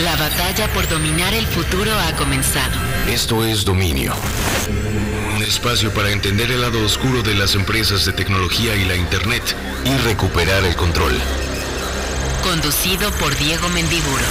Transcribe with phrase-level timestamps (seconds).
[0.00, 2.76] La batalla por dominar el futuro ha comenzado.
[3.08, 4.12] Esto es Dominio.
[5.34, 9.56] Un espacio para entender el lado oscuro de las empresas de tecnología y la Internet
[9.86, 11.14] y recuperar el control.
[12.42, 14.24] Conducido por Diego Mendiburo.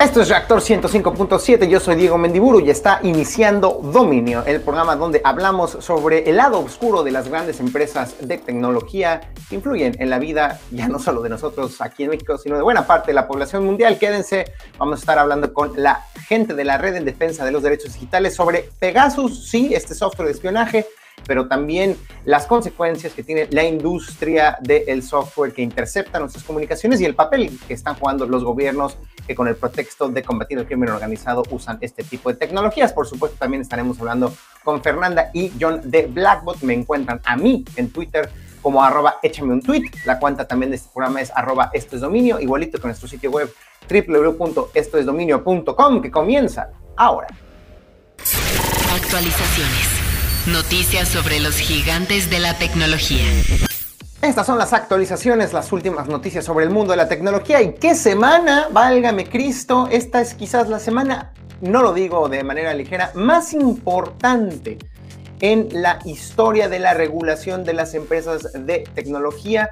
[0.00, 5.20] Esto es Reactor 105.7, yo soy Diego Mendiburu y está iniciando Dominio, el programa donde
[5.24, 10.20] hablamos sobre el lado oscuro de las grandes empresas de tecnología que influyen en la
[10.20, 13.26] vida ya no solo de nosotros aquí en México, sino de buena parte de la
[13.26, 13.98] población mundial.
[13.98, 17.64] Quédense, vamos a estar hablando con la gente de la Red en Defensa de los
[17.64, 20.86] Derechos Digitales sobre Pegasus, sí, este software de espionaje
[21.26, 27.04] pero también las consecuencias que tiene la industria del software que intercepta nuestras comunicaciones y
[27.04, 30.88] el papel que están jugando los gobiernos que con el pretexto de combatir el crimen
[30.88, 32.92] organizado usan este tipo de tecnologías.
[32.92, 34.32] Por supuesto, también estaremos hablando
[34.64, 36.62] con Fernanda y John de Blackbot.
[36.62, 38.30] Me encuentran a mí en Twitter
[38.62, 39.82] como arroba échame un tweet.
[40.06, 43.30] La cuenta también de este programa es arroba esto es dominio, igualito con nuestro sitio
[43.30, 43.52] web
[43.88, 47.28] www.estoesdominio.com que comienza ahora.
[48.94, 49.97] Actualizaciones.
[50.46, 53.24] Noticias sobre los gigantes de la tecnología.
[54.22, 57.60] Estas son las actualizaciones, las últimas noticias sobre el mundo de la tecnología.
[57.60, 58.68] ¿Y qué semana?
[58.72, 64.78] Válgame Cristo, esta es quizás la semana, no lo digo de manera ligera, más importante
[65.40, 69.70] en la historia de la regulación de las empresas de tecnología.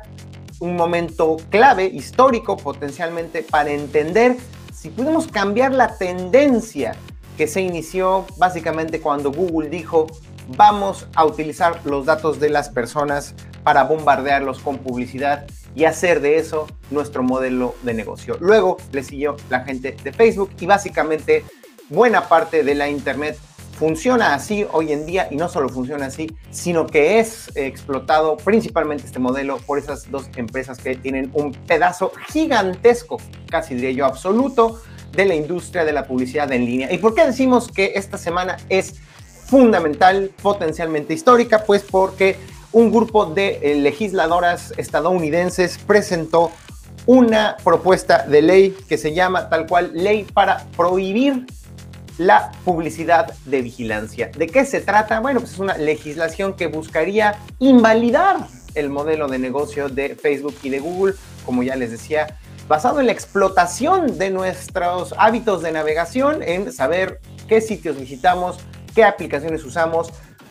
[0.61, 4.37] Un momento clave, histórico potencialmente, para entender
[4.75, 6.95] si podemos cambiar la tendencia
[7.39, 10.07] que se inició básicamente cuando Google dijo
[10.49, 16.39] vamos a utilizar los datos de las personas para bombardearlos con publicidad y hacer de
[16.39, 18.37] eso nuestro modelo de negocio.
[18.41, 21.45] Luego le siguió la gente de Facebook y básicamente
[21.89, 23.39] buena parte de la Internet
[23.77, 29.05] funciona así hoy en día y no solo funciona así, sino que es explotado principalmente
[29.05, 33.19] este modelo por esas dos empresas que tienen un pedazo gigantesco,
[33.51, 34.81] casi diría yo absoluto,
[35.13, 36.93] de la industria de la publicidad en línea.
[36.93, 38.97] ¿Y por qué decimos que esta semana es
[39.47, 42.37] fundamental, potencialmente histórica, pues porque
[42.73, 46.51] un grupo de eh, legisladoras estadounidenses presentó
[47.07, 51.47] una propuesta de ley que se llama tal cual ley para prohibir
[52.19, 54.31] la publicidad de vigilancia.
[54.37, 55.21] ¿De qué se trata?
[55.21, 60.71] Bueno, pues es una legislación que buscaría invalidar el modelo de negocio de Facebook y
[60.71, 61.15] de Google,
[61.45, 67.21] como ya les decía, basado en la explotación de nuestros hábitos de navegación, en saber
[67.49, 68.59] qué sitios visitamos,
[68.97, 70.09] qué aplicaciones usamos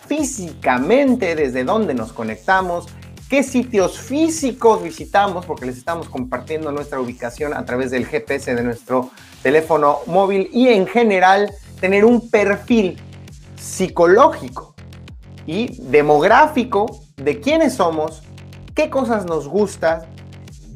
[0.08, 2.86] físicamente, desde dónde nos conectamos,
[3.28, 8.62] qué sitios físicos visitamos, porque les estamos compartiendo nuestra ubicación a través del GPS de
[8.62, 9.10] nuestro
[9.42, 11.52] teléfono móvil y en general
[11.82, 13.02] tener un perfil
[13.60, 14.76] psicológico
[15.48, 18.22] y demográfico de quiénes somos,
[18.76, 20.04] qué cosas nos gustan,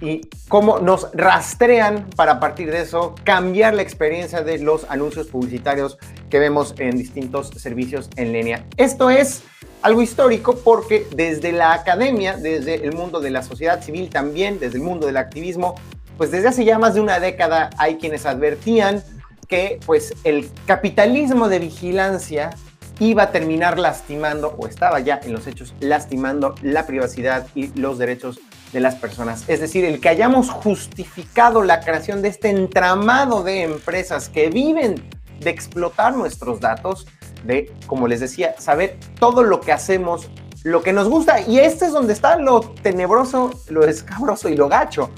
[0.01, 5.27] y cómo nos rastrean para a partir de eso cambiar la experiencia de los anuncios
[5.27, 5.97] publicitarios
[6.29, 8.65] que vemos en distintos servicios en línea.
[8.77, 9.43] Esto es
[9.81, 14.77] algo histórico porque desde la academia, desde el mundo de la sociedad civil también, desde
[14.77, 15.75] el mundo del activismo,
[16.17, 19.03] pues desde hace ya más de una década hay quienes advertían
[19.47, 22.51] que pues el capitalismo de vigilancia
[22.99, 27.97] iba a terminar lastimando o estaba ya en los hechos lastimando la privacidad y los
[27.97, 28.39] derechos
[28.73, 29.45] de las personas.
[29.47, 35.01] Es decir, el que hayamos justificado la creación de este entramado de empresas que viven
[35.39, 37.07] de explotar nuestros datos,
[37.43, 40.29] de, como les decía, saber todo lo que hacemos,
[40.63, 41.41] lo que nos gusta.
[41.41, 45.09] Y este es donde está lo tenebroso, lo escabroso y lo gacho.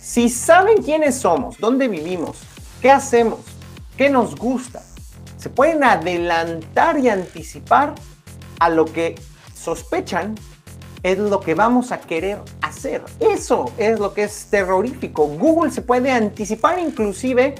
[0.00, 2.38] Si saben quiénes somos, dónde vivimos,
[2.82, 3.40] qué hacemos,
[3.96, 4.82] qué nos gusta,
[5.38, 7.94] se pueden adelantar y anticipar
[8.60, 9.14] a lo que
[9.54, 10.34] sospechan
[11.02, 13.04] es lo que vamos a querer hacer.
[13.20, 15.26] Eso es lo que es terrorífico.
[15.26, 17.54] Google se puede anticipar inclusive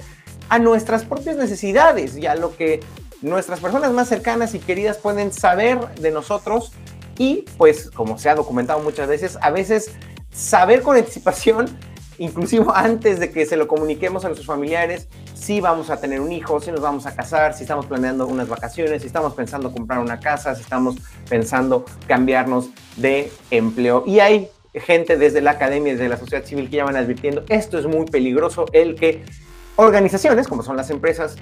[0.49, 2.81] a nuestras propias necesidades y a lo que
[3.23, 6.73] nuestras personas más cercanas y queridas pueden saber de nosotros
[7.19, 9.93] y pues como se ha documentado muchas veces, a veces
[10.31, 11.67] saber con anticipación,
[12.19, 16.33] inclusive antes de que se lo comuniquemos a nuestros familiares, si vamos a tener un
[16.33, 20.01] hijo, si nos vamos a casar, si estamos planeando unas vacaciones, si estamos pensando comprar
[20.01, 20.97] una casa, si estamos
[21.29, 24.05] pensando cambiarnos de empleo.
[24.07, 27.79] Y hay gente desde la academia, desde la sociedad civil que ya van advirtiendo, esto
[27.79, 29.23] es muy peligroso, el que
[29.77, 31.37] organizaciones, como son las empresas,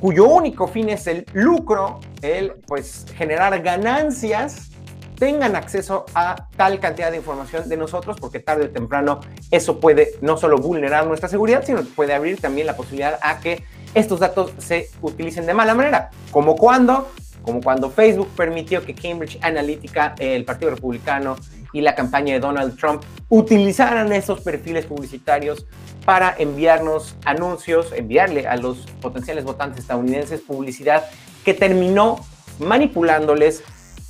[0.00, 4.70] cuyo único fin es el lucro, el pues generar ganancias,
[5.18, 9.20] tengan acceso a tal cantidad de información de nosotros, porque tarde o temprano
[9.50, 13.64] eso puede no solo vulnerar nuestra seguridad, sino puede abrir también la posibilidad a que
[13.94, 17.08] estos datos se utilicen de mala manera, como cuando,
[17.42, 21.36] como cuando Facebook permitió que Cambridge Analytica, el Partido Republicano
[21.74, 25.66] y la campaña de Donald Trump utilizaran esos perfiles publicitarios
[26.06, 31.04] para enviarnos anuncios, enviarle a los potenciales votantes estadounidenses publicidad
[31.44, 32.24] que terminó
[32.58, 33.62] manipulándoles,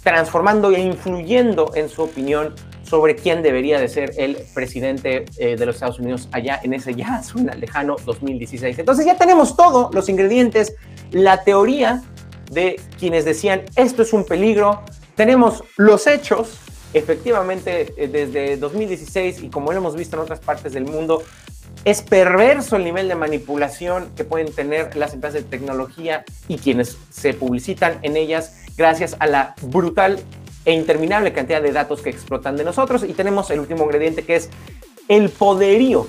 [0.03, 5.67] transformando e influyendo en su opinión sobre quién debería de ser el presidente eh, de
[5.67, 8.79] los Estados Unidos allá en ese ya suena lejano 2016.
[8.79, 10.75] Entonces ya tenemos todos los ingredientes,
[11.11, 12.03] la teoría
[12.51, 14.83] de quienes decían esto es un peligro,
[15.17, 16.59] tenemos los hechos,
[16.95, 21.23] efectivamente eh, desde 2016 y como lo hemos visto en otras partes del mundo,
[21.85, 26.97] es perverso el nivel de manipulación que pueden tener las empresas de tecnología y quienes
[27.11, 30.21] se publicitan en ellas gracias a la brutal
[30.65, 33.05] e interminable cantidad de datos que explotan de nosotros.
[33.05, 34.49] Y tenemos el último ingrediente que es
[35.09, 36.07] el poderío,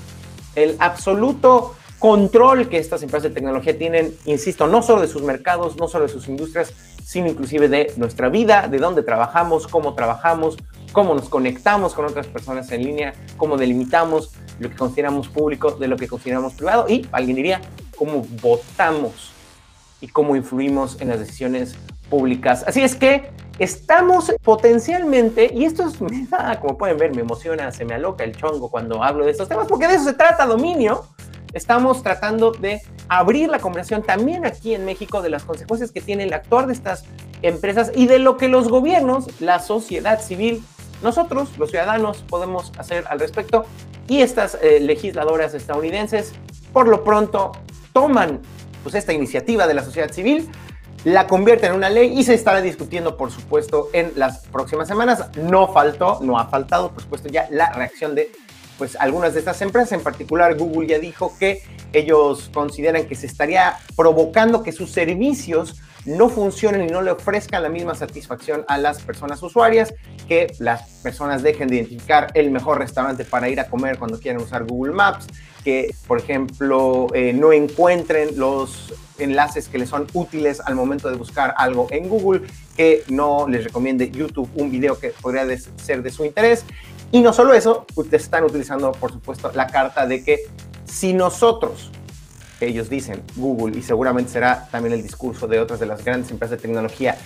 [0.56, 5.76] el absoluto control que estas empresas de tecnología tienen, insisto, no solo de sus mercados,
[5.76, 6.74] no solo de sus industrias,
[7.04, 10.58] sino inclusive de nuestra vida, de dónde trabajamos, cómo trabajamos,
[10.96, 15.90] cómo nos conectamos con otras personas en línea, cómo delimitamos lo que consideramos público de
[15.90, 17.62] lo que consideramos privado y, alguien diría,
[17.98, 19.34] cómo votamos
[20.00, 21.76] y cómo influimos en las decisiones
[22.10, 22.64] públicas.
[22.66, 25.98] Así es que estamos potencialmente, y esto es,
[26.62, 29.68] como pueden ver, me emociona, se me aloca el chongo cuando hablo de estos temas,
[29.68, 31.04] porque de eso se trata dominio.
[31.54, 36.24] Estamos tratando de abrir la conversación también aquí en México de las consecuencias que tiene
[36.24, 37.04] el actuar de estas
[37.42, 40.64] empresas y de lo que los gobiernos, la sociedad civil,
[41.02, 43.66] nosotros, los ciudadanos, podemos hacer al respecto.
[44.08, 46.34] Y estas eh, legisladoras estadounidenses,
[46.74, 47.52] por lo pronto,
[47.94, 48.42] toman
[48.84, 50.50] pues, esta iniciativa de la sociedad civil
[51.06, 55.24] la convierte en una ley y se estará discutiendo, por supuesto, en las próximas semanas.
[55.38, 58.32] No faltó, no ha faltado, por supuesto, ya la reacción de
[58.78, 61.62] pues algunas de estas empresas, en particular Google ya dijo que
[61.94, 65.76] ellos consideran que se estaría provocando que sus servicios
[66.06, 69.94] no funcionen y no le ofrezcan la misma satisfacción a las personas usuarias,
[70.28, 74.42] que las personas dejen de identificar el mejor restaurante para ir a comer cuando quieran
[74.42, 75.28] usar Google Maps,
[75.64, 81.16] que por ejemplo eh, no encuentren los enlaces que les son útiles al momento de
[81.16, 82.42] buscar algo en Google,
[82.76, 85.46] que no les recomiende YouTube un video que podría
[85.78, 86.66] ser de su interés.
[87.12, 90.40] Y no solo eso, ustedes están utilizando, por supuesto, la carta de que
[90.86, 91.92] si nosotros,
[92.68, 96.58] ellos dicen, Google, y seguramente será también el discurso de otras de las grandes empresas
[96.58, 97.18] de tecnología,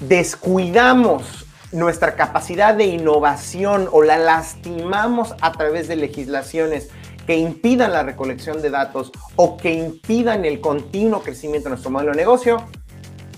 [0.00, 6.88] descuidamos nuestra capacidad de innovación o la lastimamos a través de legislaciones
[7.26, 12.10] que impidan la recolección de datos o que impidan el continuo crecimiento de nuestro modelo
[12.10, 12.66] de negocio,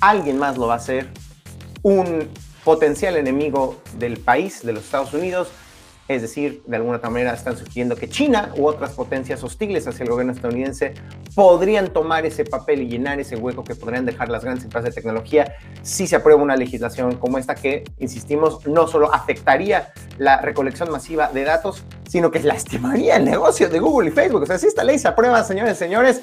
[0.00, 1.11] alguien más lo va a hacer.
[1.82, 2.29] Un
[2.64, 5.49] potencial enemigo del país, de los Estados Unidos,
[6.14, 10.11] es decir, de alguna manera están sugiriendo que China u otras potencias hostiles hacia el
[10.11, 10.94] gobierno estadounidense
[11.35, 15.00] podrían tomar ese papel y llenar ese hueco que podrían dejar las grandes empresas de
[15.00, 20.91] tecnología si se aprueba una legislación como esta que, insistimos, no solo afectaría la recolección
[20.91, 24.43] masiva de datos, sino que lastimaría el negocio de Google y Facebook.
[24.43, 26.23] O sea, si esta ley se aprueba, señores y señores,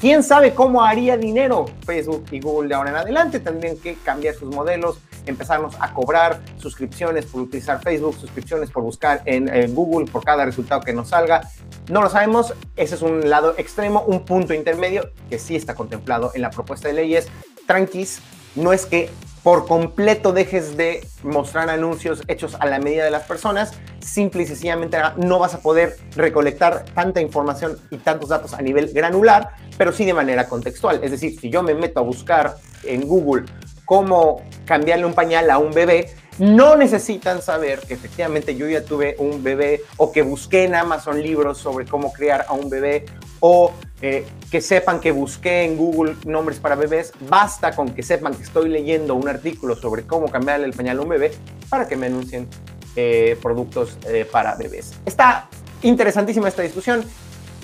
[0.00, 3.40] ¿Quién sabe cómo haría dinero Facebook y Google de ahora en adelante?
[3.40, 9.22] Tendrían que cambiar sus modelos, empezarnos a cobrar suscripciones por utilizar Facebook, suscripciones por buscar
[9.24, 11.48] en, Google por cada resultado que nos salga.
[11.88, 16.32] No lo sabemos, ese es un lado extremo, un punto intermedio que sí está contemplado
[16.34, 17.28] en la propuesta de leyes.
[17.66, 18.20] Tranquis,
[18.54, 19.10] no es que
[19.42, 24.46] por completo dejes de mostrar anuncios hechos a la medida de las personas, simple y
[24.46, 29.92] sencillamente no vas a poder recolectar tanta información y tantos datos a nivel granular, pero
[29.92, 31.00] sí de manera contextual.
[31.02, 33.44] Es decir, si yo me meto a buscar en Google
[33.88, 39.16] cómo cambiarle un pañal a un bebé, no necesitan saber que efectivamente yo ya tuve
[39.18, 43.06] un bebé o que busqué en Amazon libros sobre cómo criar a un bebé
[43.40, 47.12] o eh, que sepan que busqué en Google nombres para bebés.
[47.28, 51.00] Basta con que sepan que estoy leyendo un artículo sobre cómo cambiarle el pañal a
[51.00, 51.32] un bebé
[51.70, 52.46] para que me anuncien
[52.94, 54.92] eh, productos eh, para bebés.
[55.06, 55.48] Está
[55.82, 57.04] interesantísima esta discusión.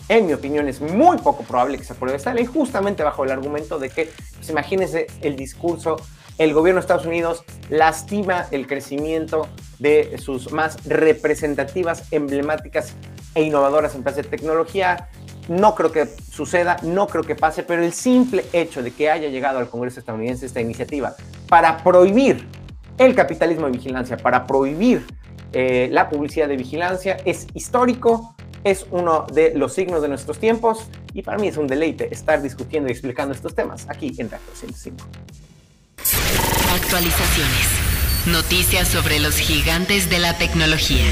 [0.09, 3.31] En mi opinión es muy poco probable que se apruebe esta ley justamente bajo el
[3.31, 5.97] argumento de que, pues imagínense el discurso
[6.37, 9.47] el gobierno de Estados Unidos lastima el crecimiento
[9.79, 12.95] de sus más representativas, emblemáticas
[13.37, 15.09] e innovadoras empresas de tecnología.
[15.49, 19.29] No creo que suceda, no creo que pase, pero el simple hecho de que haya
[19.29, 21.15] llegado al Congreso estadounidense esta iniciativa
[21.49, 22.49] para prohibir
[22.99, 25.07] el capitalismo de vigilancia, para prohibir
[25.53, 28.35] eh, la publicidad de vigilancia, es histórico,
[28.65, 32.43] es uno de los signos de nuestros tiempos y para mí es un deleite estar
[32.43, 35.07] discutiendo y explicando estos temas aquí en Reactor 105.
[36.75, 37.69] Actualizaciones.
[38.27, 41.05] Noticias sobre los gigantes de la tecnología.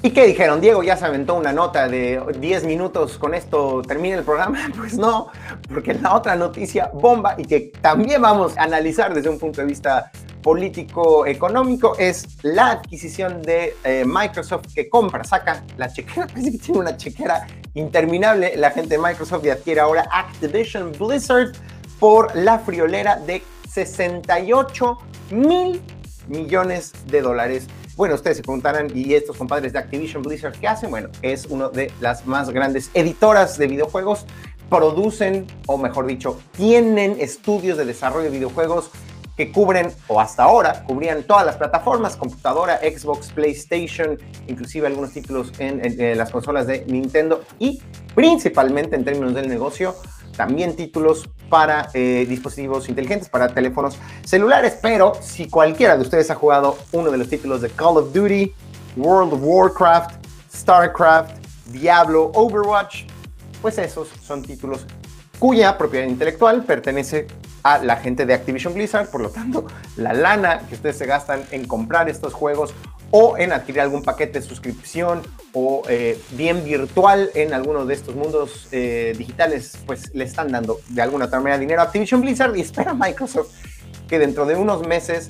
[0.00, 0.60] ¿Y qué dijeron?
[0.60, 4.58] Diego ya se aventó una nota de 10 minutos, con esto termina el programa.
[4.76, 5.28] Pues no,
[5.68, 9.66] porque la otra noticia bomba y que también vamos a analizar desde un punto de
[9.66, 10.12] vista
[10.42, 16.80] político-económico es la adquisición de eh, Microsoft que compra, saca la chequera, parece que tiene
[16.80, 21.52] una chequera interminable la gente de Microsoft y adquiere ahora Activision Blizzard
[21.98, 24.98] por la friolera de 68
[25.32, 25.82] mil
[26.28, 27.66] millones de dólares.
[27.98, 30.88] Bueno, ustedes se preguntarán, ¿y estos compadres de Activision Blizzard qué hacen?
[30.88, 34.24] Bueno, es una de las más grandes editoras de videojuegos.
[34.70, 38.92] Producen, o mejor dicho, tienen estudios de desarrollo de videojuegos
[39.36, 45.52] que cubren, o hasta ahora, cubrían todas las plataformas, computadora, Xbox, PlayStation, inclusive algunos títulos
[45.58, 47.82] en, las consolas de Nintendo y
[48.14, 49.96] principalmente en términos del negocio,
[50.38, 54.78] también títulos para eh, dispositivos inteligentes, para teléfonos celulares.
[54.80, 58.54] Pero si cualquiera de ustedes ha jugado uno de los títulos de Call of Duty,
[58.96, 61.32] World of Warcraft, StarCraft,
[61.66, 63.02] Diablo, Overwatch,
[63.60, 64.86] pues esos son títulos
[65.40, 67.26] cuya propiedad intelectual pertenece
[67.64, 69.66] a la gente de Activision Blizzard, por lo tanto,
[69.96, 72.72] la lana que ustedes se gastan en comprar estos juegos
[73.10, 75.22] o en adquirir algún paquete de suscripción
[75.52, 80.80] o eh, bien virtual en alguno de estos mundos eh, digitales, pues le están dando
[80.88, 83.48] de alguna otra manera dinero a Activision Blizzard y espera Microsoft
[84.08, 85.28] que dentro de unos meses,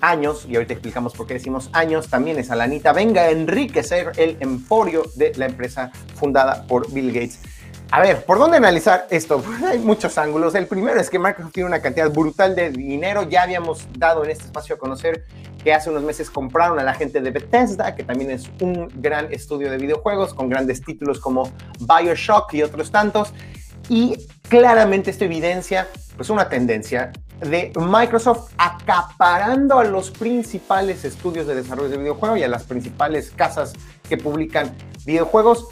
[0.00, 4.36] años, y ahorita explicamos por qué decimos años, también esa lanita venga a enriquecer el
[4.40, 7.40] emporio de la empresa fundada por Bill Gates.
[7.90, 9.42] A ver, ¿por dónde analizar esto?
[9.66, 10.54] Hay muchos ángulos.
[10.54, 13.22] El primero es que Microsoft tiene una cantidad brutal de dinero.
[13.22, 15.24] Ya habíamos dado en este espacio a conocer
[15.64, 19.32] que hace unos meses compraron a la gente de Bethesda, que también es un gran
[19.32, 23.32] estudio de videojuegos con grandes títulos como Bioshock y otros tantos.
[23.88, 24.18] Y
[24.48, 31.88] claramente esto evidencia pues una tendencia de Microsoft acaparando a los principales estudios de desarrollo
[31.88, 33.72] de videojuegos y a las principales casas
[34.08, 34.74] que publican
[35.06, 35.68] videojuegos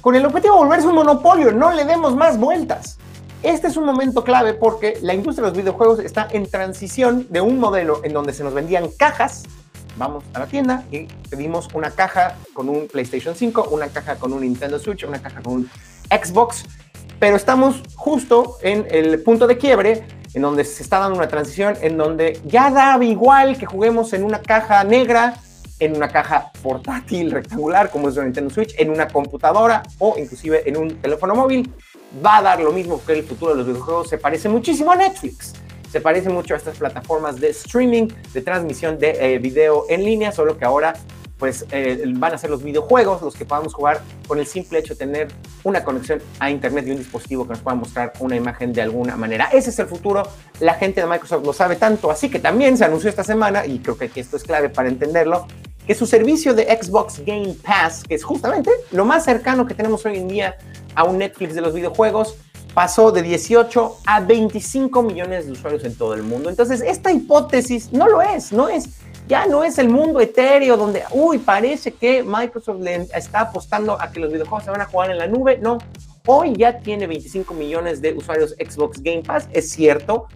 [0.00, 1.52] con el objetivo de volverse un monopolio.
[1.52, 2.98] No le demos más vueltas.
[3.42, 7.40] Este es un momento clave porque la industria de los videojuegos está en transición de
[7.40, 9.44] un modelo en donde se nos vendían cajas.
[9.96, 14.32] Vamos a la tienda y pedimos una caja con un PlayStation 5, una caja con
[14.32, 15.70] un Nintendo Switch, una caja con un
[16.10, 16.64] Xbox.
[17.20, 21.76] Pero estamos justo en el punto de quiebre en donde se está dando una transición,
[21.80, 25.34] en donde ya da igual que juguemos en una caja negra
[25.80, 30.68] en una caja portátil rectangular como es una Nintendo Switch, en una computadora o inclusive
[30.68, 31.70] en un teléfono móvil.
[32.24, 34.08] Va a dar lo mismo que el futuro de los videojuegos.
[34.08, 35.54] Se parece muchísimo a Netflix.
[35.90, 40.32] Se parece mucho a estas plataformas de streaming, de transmisión de eh, video en línea,
[40.32, 40.94] solo que ahora
[41.38, 44.94] pues eh, van a ser los videojuegos los que podamos jugar con el simple hecho
[44.94, 45.28] de tener
[45.62, 49.16] una conexión a internet y un dispositivo que nos pueda mostrar una imagen de alguna
[49.16, 49.48] manera.
[49.52, 50.24] Ese es el futuro.
[50.60, 53.78] La gente de Microsoft lo sabe tanto, así que también se anunció esta semana, y
[53.78, 55.46] creo que esto es clave para entenderlo,
[55.88, 60.04] que su servicio de Xbox Game Pass, que es justamente lo más cercano que tenemos
[60.04, 60.58] hoy en día
[60.94, 62.36] a un Netflix de los videojuegos,
[62.74, 66.50] pasó de 18 a 25 millones de usuarios en todo el mundo.
[66.50, 71.04] Entonces, esta hipótesis no lo es, no es, ya no es el mundo etéreo donde,
[71.10, 75.10] uy, parece que Microsoft le está apostando a que los videojuegos se van a jugar
[75.10, 75.56] en la nube.
[75.56, 75.78] No,
[76.26, 80.28] hoy ya tiene 25 millones de usuarios Xbox Game Pass, es cierto,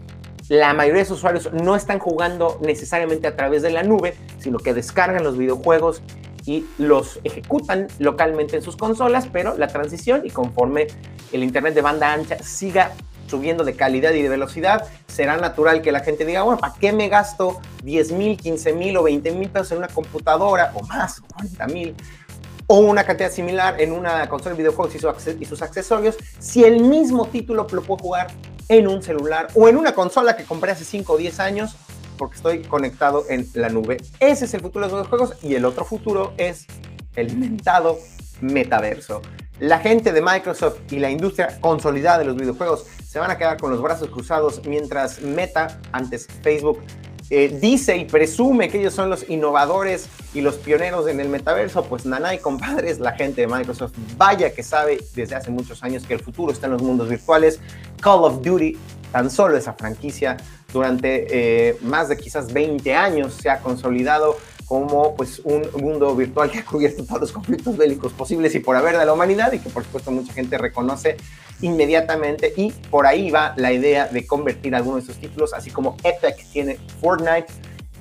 [0.48, 4.58] la mayoría de sus usuarios no están jugando necesariamente a través de la nube, sino
[4.58, 6.02] que descargan los videojuegos
[6.44, 10.88] y los ejecutan localmente en sus consolas, pero la transición y conforme
[11.32, 12.92] el Internet de banda ancha siga
[13.28, 16.92] subiendo de calidad y de velocidad, será natural que la gente diga, bueno, ¿para qué
[16.92, 21.20] me gasto 10 mil, 15 mil o 20 mil pesos en una computadora o más,
[21.20, 21.94] 40 mil?
[22.68, 27.26] o una cantidad similar en una consola de videojuegos y, sus accesorios, si el mismo
[27.26, 28.28] título lo puedo jugar
[28.68, 31.76] en un celular o en una consola que compré hace 5 o 10 años
[32.16, 33.96] porque estoy conectado en la nube.
[34.20, 36.66] Ese es el futuro de los videojuegos y el otro futuro es
[37.16, 37.98] el inventado
[38.40, 39.22] metaverso.
[39.58, 43.58] La gente de Microsoft y la industria consolidada de los videojuegos se van a quedar
[43.58, 46.80] con los brazos cruzados mientras Meta, antes Facebook,
[47.34, 51.84] eh, dice y presume que ellos son los innovadores y los pioneros en el metaverso,
[51.84, 56.14] pues Nanay, compadres, la gente de Microsoft, vaya que sabe desde hace muchos años que
[56.14, 57.58] el futuro está en los mundos virtuales.
[58.02, 58.76] Call of Duty,
[59.12, 60.36] tan solo esa franquicia,
[60.72, 61.26] durante
[61.68, 66.60] eh, más de quizás 20 años se ha consolidado como pues un mundo virtual que
[66.60, 69.68] ha cubierto todos los conflictos bélicos posibles y por haber de la humanidad y que
[69.68, 71.16] por supuesto mucha gente reconoce
[71.60, 72.54] inmediatamente.
[72.56, 76.46] Y por ahí va la idea de convertir algunos de estos títulos, así como Epic
[76.52, 77.52] tiene Fortnite,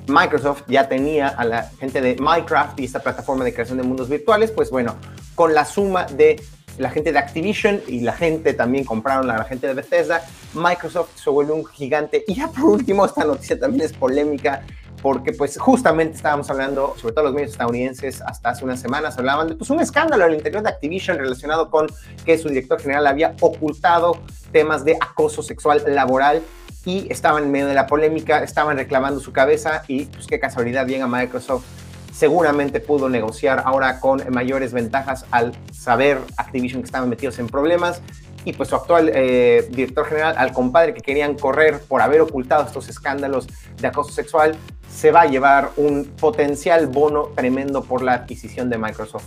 [0.07, 4.09] Microsoft ya tenía a la gente de Minecraft y esta plataforma de creación de mundos
[4.09, 4.95] virtuales, pues bueno,
[5.35, 6.41] con la suma de
[6.77, 10.21] la gente de Activision y la gente también compraron a la gente de Bethesda,
[10.53, 12.23] Microsoft se vuelve un gigante.
[12.27, 14.63] Y ya por último, esta noticia también es polémica
[15.01, 19.47] porque pues justamente estábamos hablando, sobre todo los medios estadounidenses, hasta hace unas semanas hablaban
[19.47, 21.87] de pues, un escándalo al interior de Activision relacionado con
[22.23, 26.43] que su director general había ocultado temas de acoso sexual laboral
[26.85, 30.87] y estaban en medio de la polémica, estaban reclamando su cabeza y pues qué casualidad
[30.87, 31.63] llega Microsoft
[32.11, 38.01] seguramente pudo negociar ahora con mayores ventajas al saber Activision que estaban metidos en problemas
[38.43, 42.65] y pues su actual eh, director general, al compadre que querían correr por haber ocultado
[42.65, 43.47] estos escándalos
[43.79, 44.55] de acoso sexual,
[44.91, 49.25] se va a llevar un potencial bono tremendo por la adquisición de Microsoft.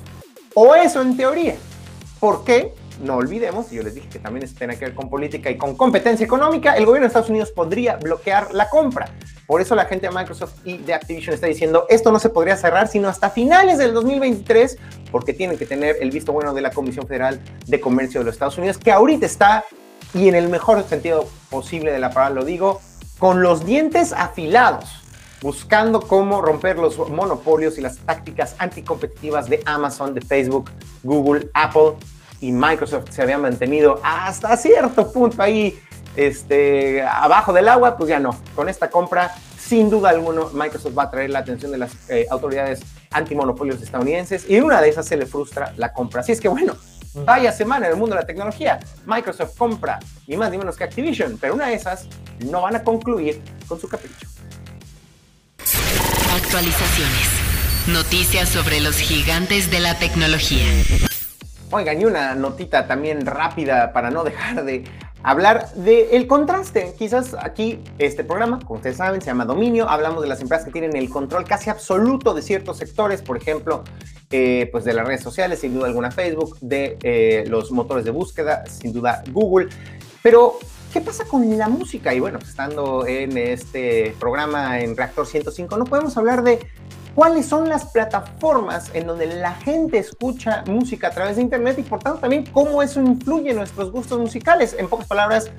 [0.55, 1.57] O eso en teoría.
[2.19, 2.73] ¿Por qué?
[3.03, 5.77] no olvidemos, yo les dije que también esto tiene que ver con política y con
[5.77, 9.09] competencia económica, el gobierno de Estados Unidos podría bloquear la compra.
[9.47, 12.57] Por eso la gente de Microsoft y de Activision está diciendo, esto no se podría
[12.57, 14.79] cerrar sino hasta finales del 2023,
[15.11, 18.35] porque tienen que tener el visto bueno de la Comisión Federal de Comercio de los
[18.35, 19.65] Estados Unidos, que ahorita está,
[20.15, 22.81] y en el mejor sentido posible de la palabra lo digo,
[23.19, 25.05] con los dientes afilados
[25.45, 30.71] buscando cómo romper los monopolios y las tácticas anticompetitivas de Amazon, de Facebook,
[31.03, 31.93] Google, Apple
[32.41, 35.79] y Microsoft se había mantenido hasta cierto punto ahí
[36.17, 38.39] este, abajo del agua, pues ya no.
[38.55, 42.27] Con esta compra, sin duda alguna, Microsoft va a traer la atención de las eh,
[42.31, 42.81] autoridades
[43.11, 46.21] antimonopolios estadounidenses y una de esas se le frustra la compra.
[46.21, 46.77] Así es que bueno,
[47.15, 48.81] vaya semana en el mundo de la tecnología.
[49.07, 52.09] Microsoft compra ni más ni menos que Activision, pero una de esas
[52.41, 54.29] no van a concluir con su capricho.
[56.35, 57.45] Actualizaciones.
[57.87, 60.67] Noticias sobre los gigantes de la tecnología.
[61.75, 64.85] Oigan, y una notita también rápida para no dejar de
[65.25, 66.95] hablar del contraste.
[66.97, 69.89] Quizás aquí este programa, como ustedes saben, se llama Dominio.
[69.89, 73.83] Hablamos de las empresas que tienen el control casi absoluto de ciertos sectores, por ejemplo,
[74.31, 78.13] eh, pues de las redes sociales, sin duda alguna Facebook, de eh, los motores de
[78.13, 79.69] búsqueda, sin duda Google.
[80.23, 80.61] Pero,
[80.93, 82.15] ¿qué pasa con la música?
[82.15, 86.61] Y bueno, pues, estando en este programa en Reactor 105, no podemos hablar de
[87.15, 91.83] cuáles son las plataformas en donde la gente escucha música a través de Internet y
[91.83, 94.75] por tanto también cómo eso influye en nuestros gustos musicales.
[94.79, 95.51] En pocas palabras,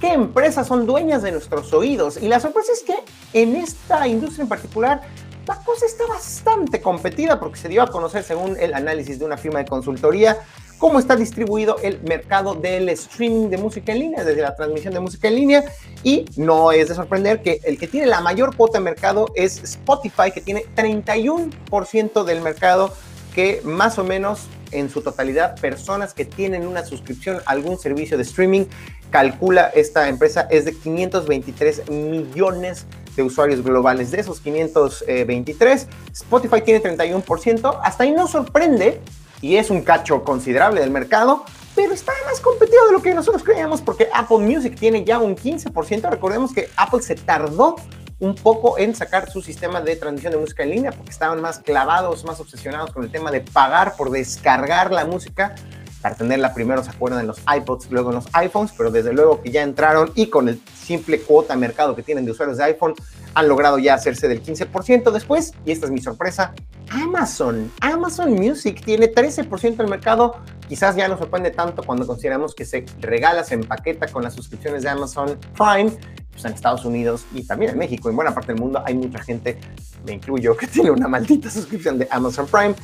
[0.00, 2.18] qué empresas son dueñas de nuestros oídos.
[2.20, 2.94] Y la sorpresa es que
[3.32, 5.02] en esta industria en particular,
[5.50, 9.36] la cosa está bastante competida porque se dio a conocer según el análisis de una
[9.36, 10.38] firma de consultoría
[10.78, 15.00] cómo está distribuido el mercado del streaming de música en línea, desde la transmisión de
[15.00, 15.64] música en línea.
[16.04, 19.58] Y no es de sorprender que el que tiene la mayor cuota de mercado es
[19.62, 22.94] Spotify, que tiene 31% del mercado,
[23.34, 28.16] que más o menos en su totalidad personas que tienen una suscripción a algún servicio
[28.16, 28.66] de streaming,
[29.10, 34.10] calcula esta empresa, es de 523 millones de usuarios globales.
[34.10, 37.80] De esos 523, Spotify tiene 31%.
[37.82, 39.00] Hasta ahí no sorprende
[39.40, 41.44] y es un cacho considerable del mercado,
[41.74, 45.36] pero está más competido de lo que nosotros creíamos porque Apple Music tiene ya un
[45.36, 46.10] 15%.
[46.10, 47.76] Recordemos que Apple se tardó
[48.18, 51.58] un poco en sacar su sistema de transmisión de música en línea porque estaban más
[51.58, 55.54] clavados, más obsesionados con el tema de pagar por descargar la música.
[56.00, 59.42] Para tenerla primero se acuerdan en los iPods, luego en los iPhones, pero desde luego
[59.42, 62.94] que ya entraron y con el simple cuota mercado que tienen de usuarios de iPhone
[63.34, 66.54] han logrado ya hacerse del 15% después, y esta es mi sorpresa,
[66.90, 67.70] Amazon.
[67.80, 70.36] Amazon Music tiene 13% del mercado.
[70.68, 74.82] Quizás ya no sorprende tanto cuando consideramos que se regala, se empaqueta con las suscripciones
[74.82, 75.92] de Amazon Prime.
[76.32, 79.18] Pues en Estados Unidos y también en México, en buena parte del mundo, hay mucha
[79.20, 79.58] gente,
[80.04, 82.74] me incluyo, que tiene una maldita suscripción de Amazon Prime.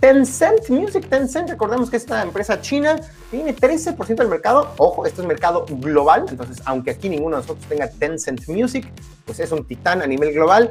[0.00, 2.98] Tencent Music, Tencent, recordemos que esta empresa china
[3.30, 4.72] tiene 13% del mercado.
[4.78, 8.90] Ojo, esto es mercado global, entonces aunque aquí ninguno de nosotros tenga Tencent Music,
[9.26, 10.70] pues es un titán a nivel global.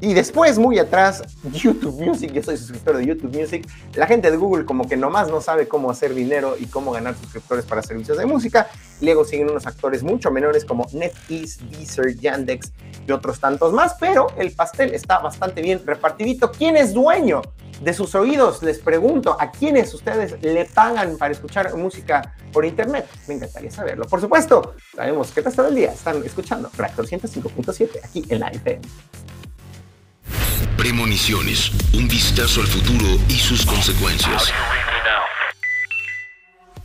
[0.00, 3.66] Y después, muy atrás, YouTube Music, yo soy suscriptor de YouTube Music.
[3.94, 7.14] La gente de Google como que nomás no sabe cómo hacer dinero y cómo ganar
[7.14, 8.68] suscriptores para servicios de música.
[9.00, 12.72] Luego siguen unos actores mucho menores como NetEase, Deezer, Yandex
[13.06, 16.50] y otros tantos más, pero el pastel está bastante bien repartidito.
[16.50, 17.42] ¿Quién es dueño
[17.80, 18.62] de sus oídos?
[18.62, 23.06] Les pregunto, ¿a quiénes ustedes le pagan para escuchar música por internet?
[23.28, 24.06] Me encantaría saberlo.
[24.06, 28.82] Por supuesto, sabemos que todo el día están escuchando Reactor 105.7 aquí en la FM.
[30.76, 34.52] Premoniciones, un vistazo al futuro y sus consecuencias.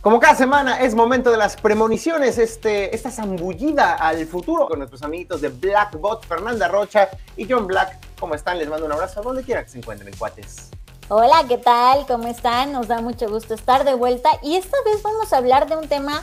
[0.02, 5.02] Como cada semana es momento de las premoniciones, este, esta zambullida al futuro con nuestros
[5.02, 7.98] amiguitos de Blackbot, Fernanda Rocha y John Black.
[8.18, 8.58] ¿Cómo están?
[8.58, 10.70] Les mando un abrazo a donde quiera que se encuentren, cuates.
[11.08, 12.06] Hola, ¿qué tal?
[12.06, 12.72] ¿Cómo están?
[12.72, 15.88] Nos da mucho gusto estar de vuelta y esta vez vamos a hablar de un
[15.88, 16.22] tema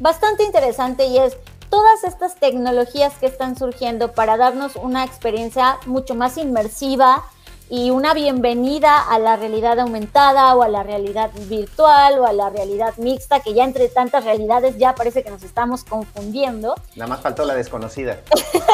[0.00, 1.36] bastante interesante y es
[1.70, 7.24] todas estas tecnologías que están surgiendo para darnos una experiencia mucho más inmersiva,
[7.68, 12.48] y una bienvenida a la realidad aumentada o a la realidad virtual o a la
[12.48, 16.76] realidad mixta, que ya entre tantas realidades ya parece que nos estamos confundiendo.
[16.94, 18.20] Nada más faltó la desconocida.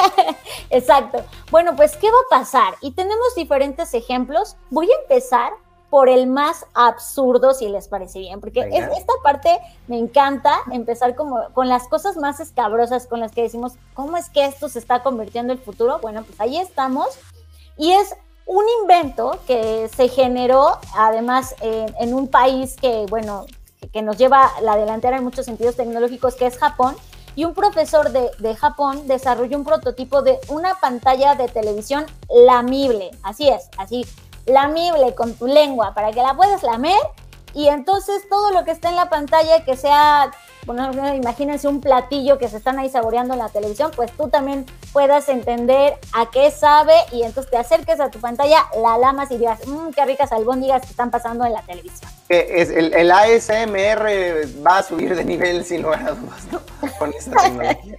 [0.70, 1.24] Exacto.
[1.50, 2.74] Bueno, pues, ¿qué va a pasar?
[2.82, 4.56] Y tenemos diferentes ejemplos.
[4.70, 5.52] Voy a empezar
[5.88, 11.50] por el más absurdo, si les parece bien, porque esta parte me encanta empezar como
[11.52, 15.02] con las cosas más escabrosas con las que decimos, ¿cómo es que esto se está
[15.02, 15.98] convirtiendo en el futuro?
[16.00, 17.08] Bueno, pues ahí estamos.
[17.76, 23.46] Y es un invento que se generó además en, un país que, bueno,
[23.92, 26.96] que nos lleva la delantera en muchos sentidos tecnológicos, que es Japón.
[27.34, 33.10] Y un profesor de, de, Japón desarrolló un prototipo de una pantalla de televisión lamible.
[33.22, 34.04] Así es, así,
[34.44, 37.00] lamible con tu lengua para que la puedas lamer
[37.54, 40.30] y entonces todo lo que está en la pantalla que sea,
[40.66, 44.64] bueno, imagínense un platillo que se están ahí saboreando en la televisión, pues tú también
[44.92, 49.38] puedas entender a qué sabe y entonces te acerques a tu pantalla, la lamas y
[49.38, 52.10] digas, mmm, qué ricas albóndigas que están pasando en la televisión.
[52.28, 56.60] Es, el, el, ASMR va a subir de nivel sin lugar a dudas, ¿no?
[56.98, 57.98] Con esta tecnología.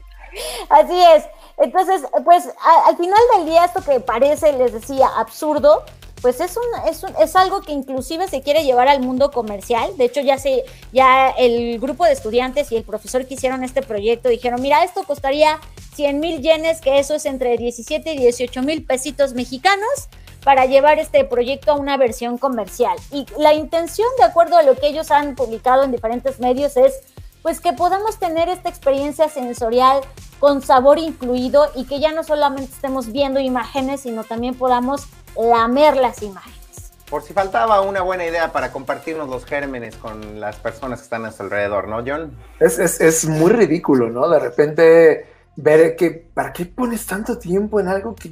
[0.70, 1.26] Así es.
[1.58, 2.50] Entonces, pues
[2.88, 5.84] al final del día esto que parece, les decía, absurdo,
[6.24, 9.98] pues es, un, es, es, algo que inclusive se quiere llevar al mundo comercial.
[9.98, 13.82] De hecho, ya, se, ya el grupo de estudiantes y el profesor que hicieron este
[13.82, 15.60] proyecto dijeron, mira, esto costaría
[15.96, 20.08] 100 mil yenes, que eso es entre 17 y 18 mil pesitos mexicanos,
[20.46, 22.96] para llevar este proyecto a una versión comercial.
[23.12, 27.02] Y la intención, de acuerdo a lo que ellos han publicado en diferentes medios, es
[27.42, 30.00] pues que podamos tener esta experiencia sensorial
[30.40, 35.98] con sabor incluido y que ya no solamente estemos viendo imágenes, sino también podamos lamer
[35.98, 36.92] las imágenes.
[37.10, 41.26] Por si faltaba una buena idea para compartirnos los gérmenes con las personas que están
[41.26, 42.36] a su alrededor, ¿no, John?
[42.60, 44.28] Es, es, es muy ridículo, ¿no?
[44.30, 48.32] De repente ver que, ¿para qué pones tanto tiempo en algo que,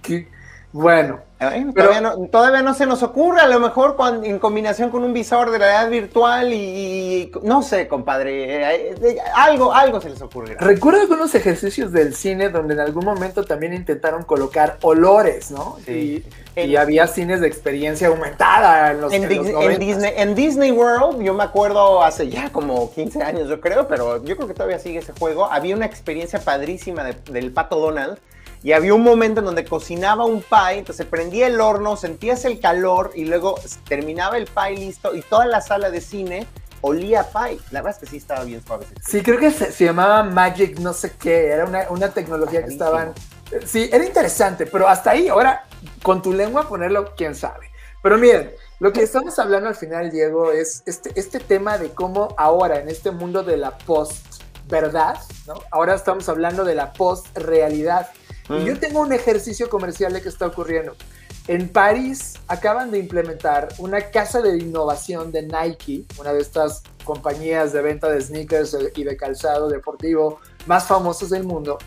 [0.00, 0.28] que
[0.72, 1.20] bueno,
[2.30, 5.90] todavía, no, se nos ocurre, a lo mejor en combinación con un visor de realidad
[5.90, 10.60] virtual y, no sé, compadre, eh, eh, algo, algo se les ocurrirá.
[10.60, 15.78] Recuerdo algunos ejercicios del cine donde en algún momento también intentaron colocar olores, ¿no?
[15.86, 16.22] Y,
[16.76, 22.02] había cines de experiencia aumentada en los, en, Disney, en Disney World, yo me acuerdo
[22.02, 25.50] hace ya como 15 años, yo creo, pero yo creo que todavía sigue ese juego.
[25.50, 28.18] Había una experiencia padrísima del pato Donald
[28.62, 32.60] y había un momento en donde cocinaba un pie, entonces prendía el horno, sentías el
[32.60, 36.46] calor y luego terminaba el pie listo y toda la sala de cine
[36.80, 37.58] olía pie.
[37.70, 38.86] La verdad es que sí estaba bien suave.
[39.04, 43.12] Sí, creo que se, llamaba Magic no sé qué, era una, tecnología que estaban...
[43.66, 45.64] Sí, era interesante, pero hasta ahí, ahora
[46.02, 47.70] con tu lengua ponerlo, quién sabe.
[48.02, 52.34] Pero miren, lo que estamos hablando al final, Diego, es este, este tema de cómo
[52.38, 55.54] ahora en este mundo de la post-verdad, ¿no?
[55.70, 58.08] Ahora estamos hablando de la post-realidad
[58.48, 60.96] y yo tengo un ejercicio comercial de que está ocurriendo.
[61.48, 67.72] En París acaban de implementar una casa de innovación de Nike, una de estas compañías
[67.72, 71.78] de venta de sneakers y de calzado deportivo más famosas del mundo.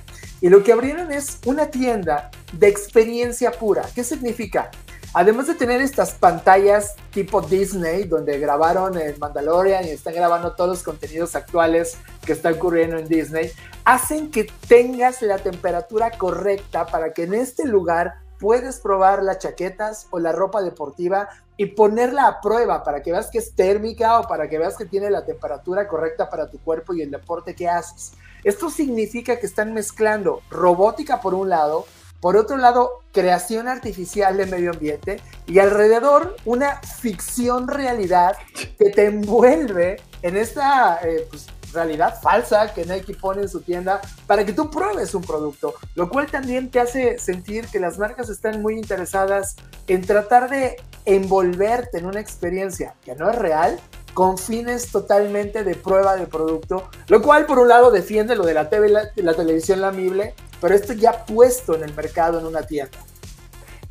[0.41, 3.86] Y lo que abrieron es una tienda de experiencia pura.
[3.96, 4.72] ¿Qué significa?
[5.17, 10.71] Además de tener estas pantallas tipo Disney, donde grabaron el Mandalorian y están grabando todos
[10.71, 13.49] los contenidos actuales que están ocurriendo en Disney,
[13.86, 20.08] hacen que tengas la temperatura correcta para que en este lugar puedes probar las chaquetas
[20.10, 24.28] o la ropa deportiva y ponerla a prueba para que veas que es térmica o
[24.28, 27.69] para que veas que tiene la temperatura correcta para tu cuerpo y el deporte que
[27.69, 28.12] haces.
[28.43, 31.86] Esto significa que están mezclando robótica por un lado,
[32.25, 38.35] por otro lado, creación artificial de medio ambiente y alrededor una ficción realidad
[38.79, 44.01] que te envuelve en esta eh, pues, realidad falsa que Nike pone en su tienda
[44.25, 48.27] para que tú pruebes un producto, lo cual también te hace sentir que las marcas
[48.29, 53.79] están muy interesadas en tratar de envolverte en una experiencia que no es real
[54.15, 58.54] con fines totalmente de prueba de producto, lo cual por un lado defiende lo de
[58.54, 62.97] la, TV, la televisión lamible, pero esto ya puesto en el mercado en una tienda.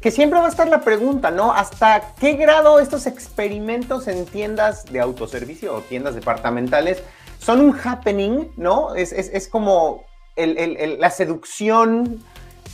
[0.01, 1.53] Que siempre va a estar la pregunta, ¿no?
[1.53, 7.03] ¿Hasta qué grado estos experimentos en tiendas de autoservicio o tiendas departamentales
[7.39, 8.95] son un happening, ¿no?
[8.95, 10.05] Es, como
[10.37, 12.25] la seducción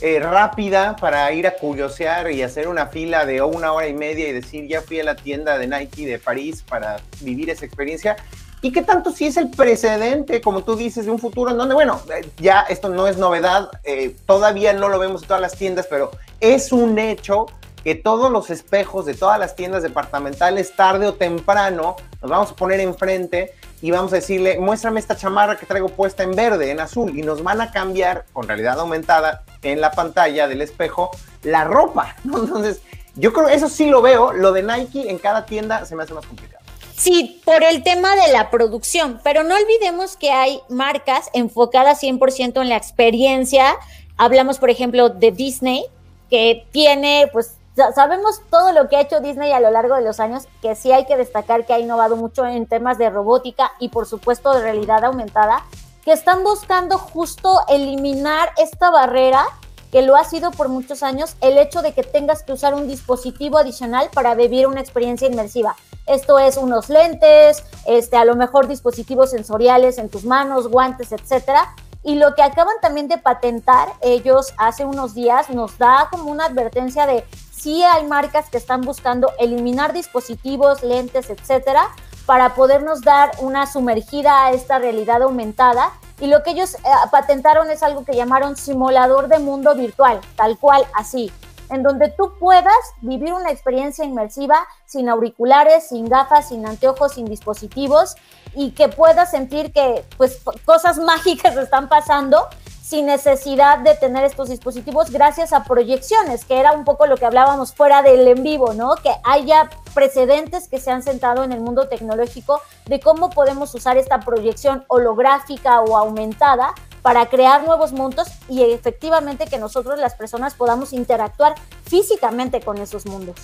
[0.01, 4.27] eh, rápida para ir a curiosear y hacer una fila de una hora y media
[4.27, 8.15] y decir, ya fui a la tienda de Nike de París para vivir esa experiencia.
[8.63, 11.75] ¿Y qué tanto si es el precedente, como tú dices, de un futuro en donde,
[11.75, 15.55] bueno, eh, ya esto no es novedad, eh, todavía no lo vemos en todas las
[15.55, 17.45] tiendas, pero es un hecho
[17.83, 22.55] que todos los espejos de todas las tiendas departamentales, tarde o temprano, nos vamos a
[22.55, 26.79] poner enfrente y vamos a decirle, muéstrame esta chamarra que traigo puesta en verde, en
[26.79, 31.11] azul, y nos van a cambiar con realidad aumentada en la pantalla del espejo
[31.43, 32.81] la ropa, Entonces,
[33.15, 36.13] Yo creo eso sí lo veo, lo de Nike en cada tienda se me hace
[36.13, 36.63] más complicado.
[36.95, 42.61] Sí, por el tema de la producción, pero no olvidemos que hay marcas enfocadas 100%
[42.61, 43.75] en la experiencia.
[44.17, 45.85] Hablamos, por ejemplo, de Disney,
[46.29, 50.19] que tiene, pues, sabemos todo lo que ha hecho Disney a lo largo de los
[50.19, 53.89] años, que sí hay que destacar que ha innovado mucho en temas de robótica y,
[53.89, 55.63] por supuesto, de realidad aumentada,
[56.03, 59.45] que están buscando justo eliminar esta barrera
[59.91, 62.87] que lo ha sido por muchos años, el hecho de que tengas que usar un
[62.87, 65.75] dispositivo adicional para vivir una experiencia inmersiva.
[66.07, 71.75] Esto es unos lentes, este, a lo mejor dispositivos sensoriales en tus manos, guantes, etcétera.
[72.03, 76.45] Y lo que acaban también de patentar ellos hace unos días nos da como una
[76.45, 77.25] advertencia de
[77.61, 81.89] si hay marcas que están buscando eliminar dispositivos, lentes, etcétera,
[82.25, 85.91] para podernos dar una sumergida a esta realidad aumentada.
[86.19, 86.79] Y lo que ellos eh,
[87.11, 91.31] patentaron es algo que llamaron simulador de mundo virtual, tal cual así,
[91.69, 97.25] en donde tú puedas vivir una experiencia inmersiva sin auriculares, sin gafas, sin anteojos, sin
[97.25, 98.15] dispositivos
[98.55, 102.47] y que puedas sentir que pues cosas mágicas están pasando
[102.91, 107.25] sin necesidad de tener estos dispositivos gracias a proyecciones, que era un poco lo que
[107.25, 108.95] hablábamos fuera del en vivo, ¿no?
[108.95, 113.95] Que haya precedentes que se han sentado en el mundo tecnológico de cómo podemos usar
[113.95, 120.53] esta proyección holográfica o aumentada para crear nuevos mundos y efectivamente que nosotros las personas
[120.55, 123.37] podamos interactuar físicamente con esos mundos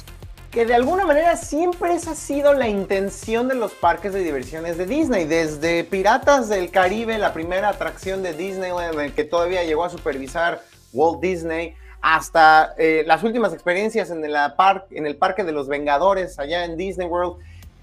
[0.57, 4.75] que de alguna manera siempre esa ha sido la intención de los parques de diversiones
[4.75, 5.25] de Disney.
[5.25, 11.21] Desde Piratas del Caribe, la primera atracción de Disneyland que todavía llegó a supervisar Walt
[11.21, 16.75] Disney, hasta eh, las últimas experiencias en, en el Parque de los Vengadores allá en
[16.75, 17.35] Disney World.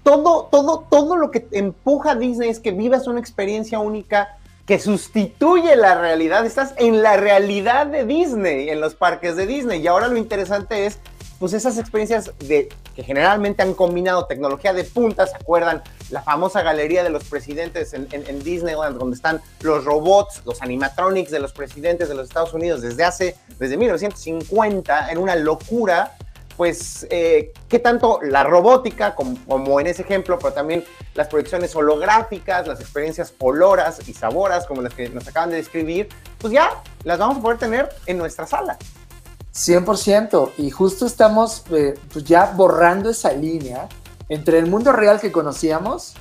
[0.03, 4.35] Todo, todo, todo lo que empuja a Disney es que vivas una experiencia única
[4.65, 6.45] que sustituye la realidad.
[6.45, 9.79] Estás en la realidad de Disney, en los parques de Disney.
[9.79, 10.99] Y ahora lo interesante es
[11.39, 15.83] pues esas experiencias de, que generalmente han combinado tecnología de punta, ¿se acuerdan?
[16.09, 21.39] La famosa galería de los presidentes en, Disneyland, donde están los robots, los animatronics de
[21.39, 26.15] los presidentes de los Estados Unidos desde hace, desde 1950, en una locura,
[26.55, 31.75] pues, eh, ¿qué tanto la robótica, como, como, en ese ejemplo, pero también las proyecciones
[31.75, 36.81] holográficas, las experiencias oloras y saboras, como las que nos acaban de describir, pues ya
[37.03, 38.77] las vamos a poder tener en nuestra sala.
[39.55, 40.51] 100%.
[40.57, 43.87] Y justo estamos eh, pues ya borrando esa línea
[44.29, 46.13] entre el mundo real que conocíamos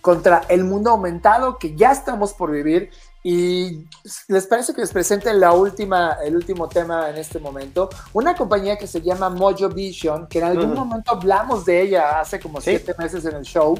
[0.00, 2.90] contra el mundo aumentado que ya estamos por vivir.
[3.24, 3.86] Y
[4.26, 7.88] les parece que les presente la última, el último tema en este momento.
[8.12, 12.40] Una compañía que se llama Mojo Vision, que en algún momento hablamos de ella hace
[12.40, 13.78] como siete meses en el show,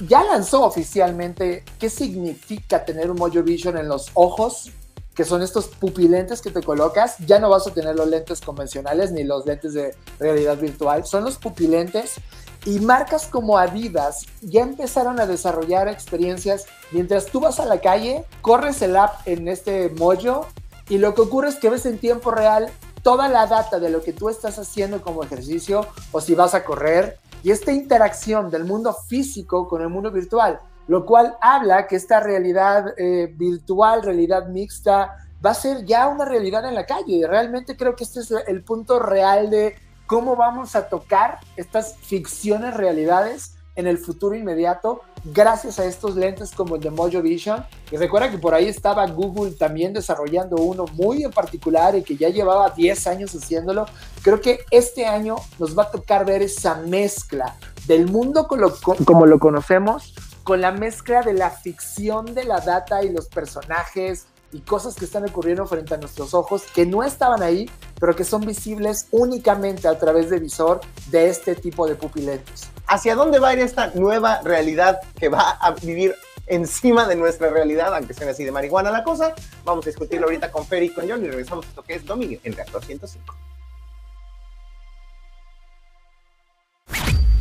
[0.00, 4.70] ya lanzó oficialmente qué significa tener un Mojo Vision en los ojos
[5.18, 9.10] que son estos pupilentes que te colocas, ya no vas a tener los lentes convencionales
[9.10, 12.20] ni los lentes de realidad virtual, son los pupilentes.
[12.64, 16.66] Y marcas como Adidas ya empezaron a desarrollar experiencias.
[16.92, 20.46] Mientras tú vas a la calle, corres el app en este mollo
[20.88, 22.70] y lo que ocurre es que ves en tiempo real
[23.02, 26.64] toda la data de lo que tú estás haciendo como ejercicio o si vas a
[26.64, 27.18] correr.
[27.42, 32.18] Y esta interacción del mundo físico con el mundo virtual lo cual habla que esta
[32.18, 37.26] realidad eh, virtual, realidad mixta, va a ser ya una realidad en la calle.
[37.28, 42.74] Realmente creo que este es el punto real de cómo vamos a tocar estas ficciones
[42.74, 47.64] realidades en el futuro inmediato gracias a estos lentes como el de Mojo Vision.
[47.92, 52.16] Y recuerda que por ahí estaba Google también desarrollando uno muy en particular y que
[52.16, 53.84] ya llevaba 10 años haciéndolo.
[54.22, 59.38] Creo que este año nos va a tocar ver esa mezcla del mundo como lo
[59.38, 60.14] conocemos
[60.48, 65.04] con la mezcla de la ficción de la data y los personajes y cosas que
[65.04, 69.88] están ocurriendo frente a nuestros ojos que no estaban ahí, pero que son visibles únicamente
[69.88, 70.80] a través de visor
[71.10, 72.70] de este tipo de pupilentes.
[72.86, 76.14] ¿Hacia dónde va a ir esta nueva realidad que va a vivir
[76.46, 79.34] encima de nuestra realidad, aunque sea así de marihuana la cosa?
[79.66, 82.06] Vamos a discutirlo ahorita con Fer y con John y regresamos a esto que es
[82.06, 83.47] Dominio en Reactor 105.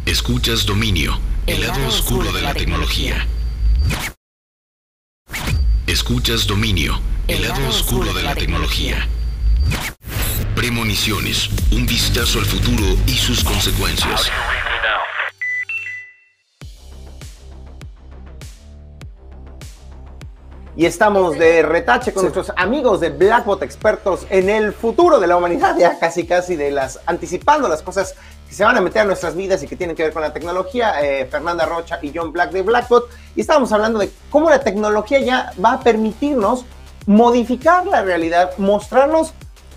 [0.08, 3.28] Escuchas Dominio, el lado oscuro de la tecnología.
[5.86, 9.06] Escuchas Dominio, el lado oscuro de la tecnología.
[10.56, 14.32] Premoniciones, un vistazo al futuro y sus consecuencias.
[20.78, 25.36] Y estamos de retache con nuestros amigos de Blackbot, expertos en el futuro de la
[25.36, 28.16] humanidad, ya casi casi de las anticipando las cosas
[28.48, 30.34] que se van a meter a nuestras vidas y que tienen que ver con la
[30.34, 34.62] tecnología, eh, Fernanda Rocha y John Black de Blackbot, y estábamos hablando de cómo la
[34.62, 36.66] tecnología ya va a permitirnos
[37.06, 39.34] modificar la realidad, mostrarnos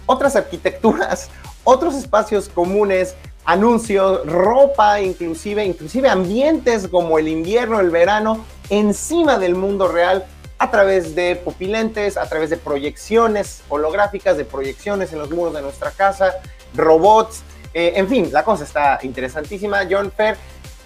[0.06, 1.30] otras arquitecturas,
[1.64, 9.54] otros espacios comunes, anuncios, ropa, inclusive, inclusive ambientes como el invierno, el verano, encima del
[9.54, 10.24] mundo real
[10.58, 15.62] a través de pupilentes, a través de proyecciones holográficas, de proyecciones en los muros de
[15.62, 16.34] nuestra casa,
[16.74, 19.80] robots, eh, en fin, la cosa está interesantísima.
[19.88, 20.36] John Fer,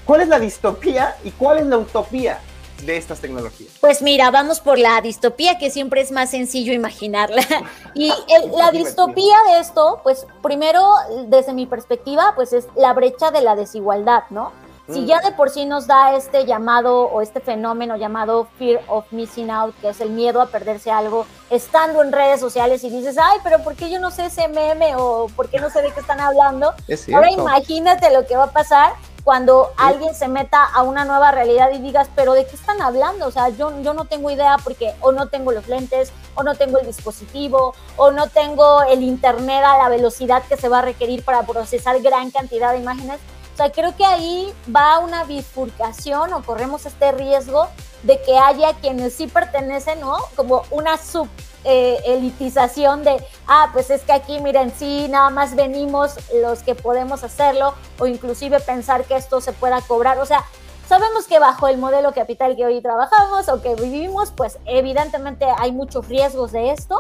[0.05, 2.39] ¿cuál es la distopía y cuál es la utopía
[2.85, 3.73] de estas tecnologías?
[3.81, 7.43] Pues mira, vamos por la distopía, que siempre es más sencillo imaginarla.
[7.97, 8.13] Y
[8.57, 10.83] la distopía de esto, pues primero,
[11.29, 14.51] desde mi perspectiva, pues es la brecha de la desigualdad, ¿no?
[14.93, 15.07] Si mm.
[15.07, 19.51] ya de por sí nos da este llamado o este fenómeno llamado fear of missing
[19.51, 23.39] out, que es el miedo a perderse algo, estando en redes sociales y dices, ay,
[23.43, 26.01] pero ¿por qué yo no sé ese meme o por qué no sé de qué
[26.01, 26.75] están hablando?
[27.15, 28.93] Ahora imagínate lo que va a pasar
[29.25, 33.27] cuando alguien se meta a una nueva realidad y digas, pero ¿de qué están hablando?
[33.27, 36.55] O sea, yo, yo no tengo idea porque o no tengo los lentes, o no
[36.55, 40.83] tengo el dispositivo, o no tengo el internet a la velocidad que se va a
[40.83, 43.19] requerir para procesar gran cantidad de imágenes.
[43.55, 47.69] O sea, creo que ahí va una bifurcación o corremos este riesgo
[48.03, 50.17] de que haya quienes sí pertenecen, ¿no?
[50.35, 51.29] Como una sub
[51.63, 56.75] eh, elitización de, ah, pues es que aquí, miren, sí, nada más venimos los que
[56.75, 60.19] podemos hacerlo, o inclusive pensar que esto se pueda cobrar.
[60.19, 60.45] O sea,
[60.89, 65.71] sabemos que bajo el modelo capital que hoy trabajamos o que vivimos, pues evidentemente hay
[65.71, 66.99] muchos riesgos de esto,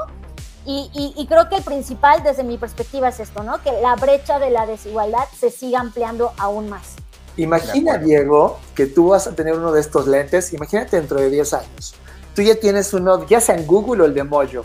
[0.66, 3.62] y, creo que el principal desde mi perspectiva es esto, ¿no?
[3.62, 6.94] Que la brecha de la desigualdad se siga ampliando aún más.
[7.36, 11.52] Imagina, Diego, que tú vas a tener uno de estos lentes, imagínate dentro de 10
[11.54, 11.94] años.
[12.34, 14.64] Tú ya tienes uno, ya sea en Google o el de Mojo,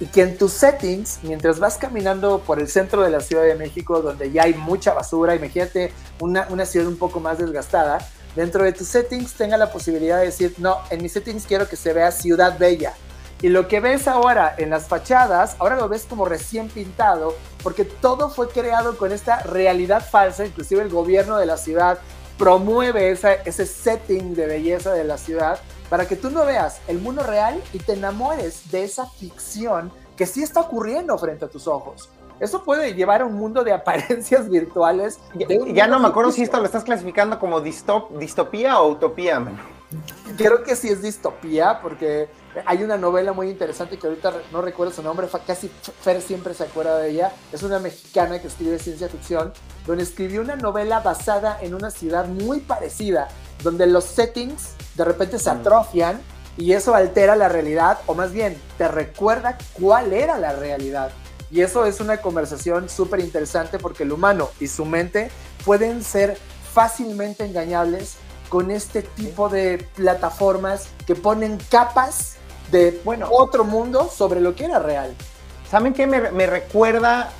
[0.00, 3.54] y que en tus settings, mientras vas caminando por el centro de la Ciudad de
[3.54, 7.98] México, donde ya hay mucha basura, imagínate una, una ciudad un poco más desgastada,
[8.34, 11.76] dentro de tus settings tenga la posibilidad de decir, no, en mis settings quiero que
[11.76, 12.94] se vea ciudad bella
[13.42, 17.84] y lo que ves ahora en las fachadas, ahora lo ves como recién pintado, porque
[17.84, 21.98] todo fue creado con esta realidad falsa, inclusive el gobierno de la ciudad
[22.38, 27.22] promueve ese setting de belleza de la ciudad para que tú no veas el mundo
[27.22, 32.10] real y te enamores de esa ficción que sí está ocurriendo frente a tus ojos.
[32.40, 35.18] Eso puede llevar a un mundo de apariencias virtuales.
[35.72, 39.58] Ya, no me acuerdo si esto lo estás clasificando como distopía o utopía, man.
[40.36, 42.28] Creo que sí es distopía, porque
[42.64, 45.68] hay una novela muy interesante que ahorita no recuerdo su nombre, casi
[46.00, 47.32] Fer siempre se acuerda de ella.
[47.52, 49.52] Es una mexicana que escribe ciencia ficción,
[49.86, 53.28] donde escribió una novela basada en una ciudad muy parecida,
[53.62, 55.58] donde los settings de repente se mm.
[55.58, 56.20] atrofian
[56.56, 61.10] y eso altera la realidad, o más bien te recuerda cuál era la realidad.
[61.50, 65.30] Y eso es una conversación súper interesante porque el humano y su mente
[65.64, 66.38] pueden ser
[66.72, 68.16] fácilmente engañables
[68.48, 72.35] con este tipo de plataformas que ponen capas
[72.70, 75.14] de bueno, otro mundo sobre lo que era real.
[75.70, 77.30] ¿Saben qué me, me recuerda?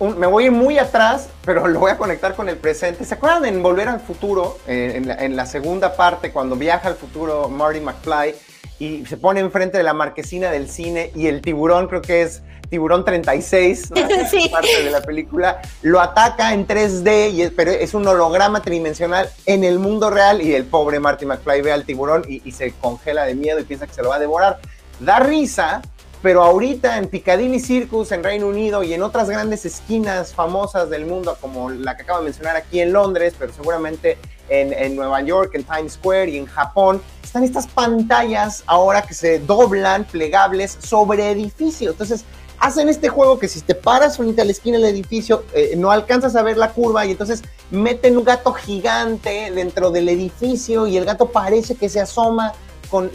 [0.00, 3.04] me voy muy atrás, pero lo voy a conectar con el presente.
[3.04, 6.88] ¿Se acuerdan en Volver al Futuro, eh, en, la, en, la, segunda parte, cuando viaja
[6.88, 8.34] al futuro Marty McFly
[8.80, 12.42] y se pone enfrente de la marquesina del cine y el tiburón, creo que es
[12.70, 13.88] Tiburón 36,
[14.50, 19.64] parte de la película, lo ataca en 3D, y pero es un holograma tridimensional en
[19.64, 23.24] el mundo real y el pobre Marty McFly ve al tiburón y, y se congela
[23.24, 24.60] de miedo y piensa que se lo va a devorar.
[25.00, 25.82] Da risa,
[26.22, 31.06] pero ahorita en Piccadilly Circus en Reino Unido y en otras grandes esquinas famosas del
[31.06, 34.16] mundo, como la que acabo de mencionar aquí en Londres, pero seguramente
[34.50, 39.14] en, en, Nueva York, en Times Square y en Japón, están estas pantallas ahora que
[39.14, 41.92] se doblan, plegables, sobre edificios.
[41.92, 42.24] Entonces,
[42.60, 45.90] hacen este juego que si te paras frente a la esquina del edificio, eh, no
[45.90, 50.96] alcanzas a ver la curva y entonces meten un gato gigante dentro del edificio y
[50.96, 52.52] el gato parece que se asoma
[52.90, 53.08] con,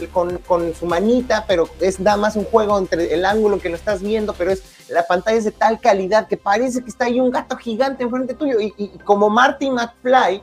[0.46, 4.00] con, su manita, pero es nada más un juego entre el ángulo que lo estás
[4.00, 7.30] viendo, pero es la pantalla es de tal calidad que parece que está ahí un
[7.30, 10.42] gato gigante enfrente tuyo y, y como Marty McFly,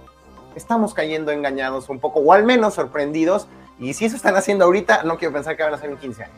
[0.56, 3.48] estamos cayendo engañados un poco, o al menos sorprendidos,
[3.80, 6.24] y si eso están haciendo ahorita, no quiero pensar que van a hacer en 15
[6.24, 6.38] años.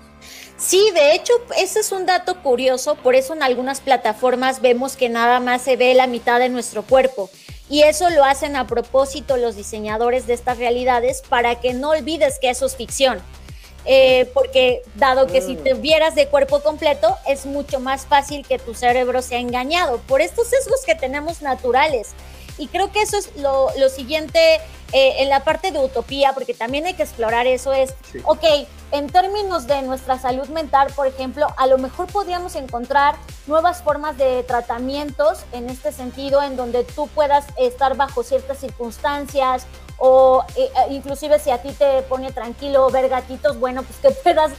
[0.58, 5.10] Sí, de hecho, ese es un dato curioso, por eso en algunas plataformas vemos que
[5.10, 7.30] nada más se ve la mitad de nuestro cuerpo.
[7.69, 12.39] Y eso lo hacen a propósito los diseñadores de estas realidades para que no olvides
[12.39, 13.19] que eso es ficción.
[13.88, 15.63] Eh, porque dado que si mm.
[15.63, 20.21] te vieras de cuerpo completo, es mucho más fácil que tu cerebro sea engañado por
[20.21, 22.13] estos sesgos que tenemos naturales.
[22.58, 24.62] Y creo que eso es lo, lo siguiente
[24.94, 28.44] eh, en la parte de utopía, porque también hay que explorar eso, es, ok,
[28.91, 33.15] en términos de nuestra salud mental, por ejemplo, a lo mejor podríamos encontrar
[33.46, 39.66] nuevas formas de tratamientos en este sentido, en donde tú puedas estar bajo ciertas circunstancias
[39.97, 44.12] o eh, eh, inclusive si a ti te pone tranquilo ver gatitos, bueno, pues que
[44.24, 44.53] puedas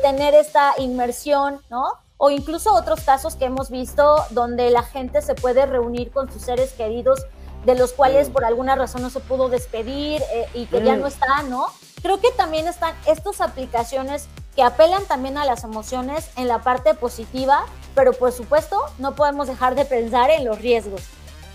[0.00, 2.03] tener esta inmersión, ¿no?
[2.16, 6.42] O incluso otros casos que hemos visto donde la gente se puede reunir con sus
[6.42, 7.26] seres queridos
[7.64, 8.32] de los cuales mm.
[8.32, 11.66] por alguna razón no se pudo despedir eh, y que ya no están, ¿no?
[12.02, 16.94] Creo que también están estas aplicaciones que apelan también a las emociones en la parte
[16.94, 21.02] positiva, pero por supuesto no podemos dejar de pensar en los riesgos.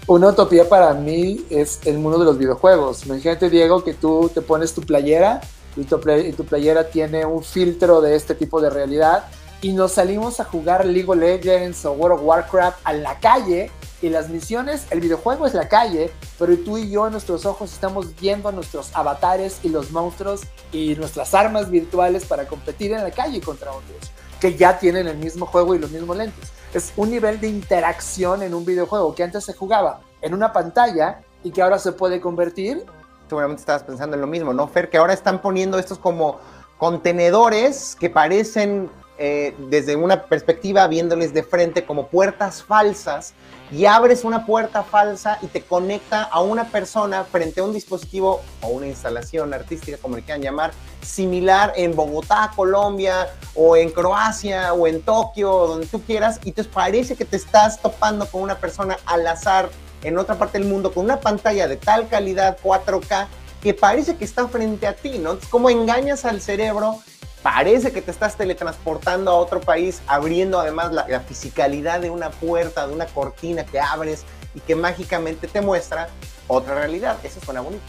[0.08, 3.06] Una utopía para mí es el mundo de los videojuegos.
[3.06, 5.40] Imagínate, Diego, que tú te pones tu playera
[5.78, 9.26] y tu, y tu playera tiene un filtro de este tipo de realidad
[9.62, 13.72] y nos salimos a jugar League of Legends o World of Warcraft a la calle
[14.02, 17.74] y las misiones, el videojuego es la calle, pero tú y yo en nuestros ojos
[17.74, 20.42] estamos viendo a nuestros avatares y los monstruos
[20.72, 25.18] y nuestras armas virtuales para competir en la calle contra otros que ya tienen el
[25.18, 26.52] mismo juego y los mismos lentes.
[26.74, 31.22] Es un nivel de interacción en un videojuego que antes se jugaba en una pantalla
[31.44, 32.86] y que ahora se puede convertir.
[33.28, 34.90] Seguramente estabas pensando en lo mismo, ¿no, Fer?
[34.90, 36.40] Que ahora están poniendo estos como
[36.78, 38.90] contenedores que parecen
[39.22, 43.34] eh, desde una perspectiva viéndoles de frente como puertas falsas
[43.70, 48.42] y abres una puerta falsa y te conecta a una persona frente a un dispositivo
[48.62, 54.74] o una instalación artística, como le quieran llamar, similar en Bogotá, Colombia, o en Croacia,
[54.74, 58.58] o en Tokio, donde tú quieras, y te parece que te estás topando con una
[58.58, 59.70] persona al azar
[60.02, 63.28] en otra parte del mundo con una pantalla de tal calidad 4K
[63.62, 65.38] que parece que está frente a ti, ¿no?
[65.50, 67.00] ¿Cómo engañas al cerebro
[67.42, 72.30] parece que te estás teletransportando a otro país, abriendo además la, la, fisicalidad de una
[72.30, 76.10] puerta, de una cortina que abres y que mágicamente te muestra
[76.48, 77.18] otra realidad.
[77.24, 77.84] Eso suena bonito.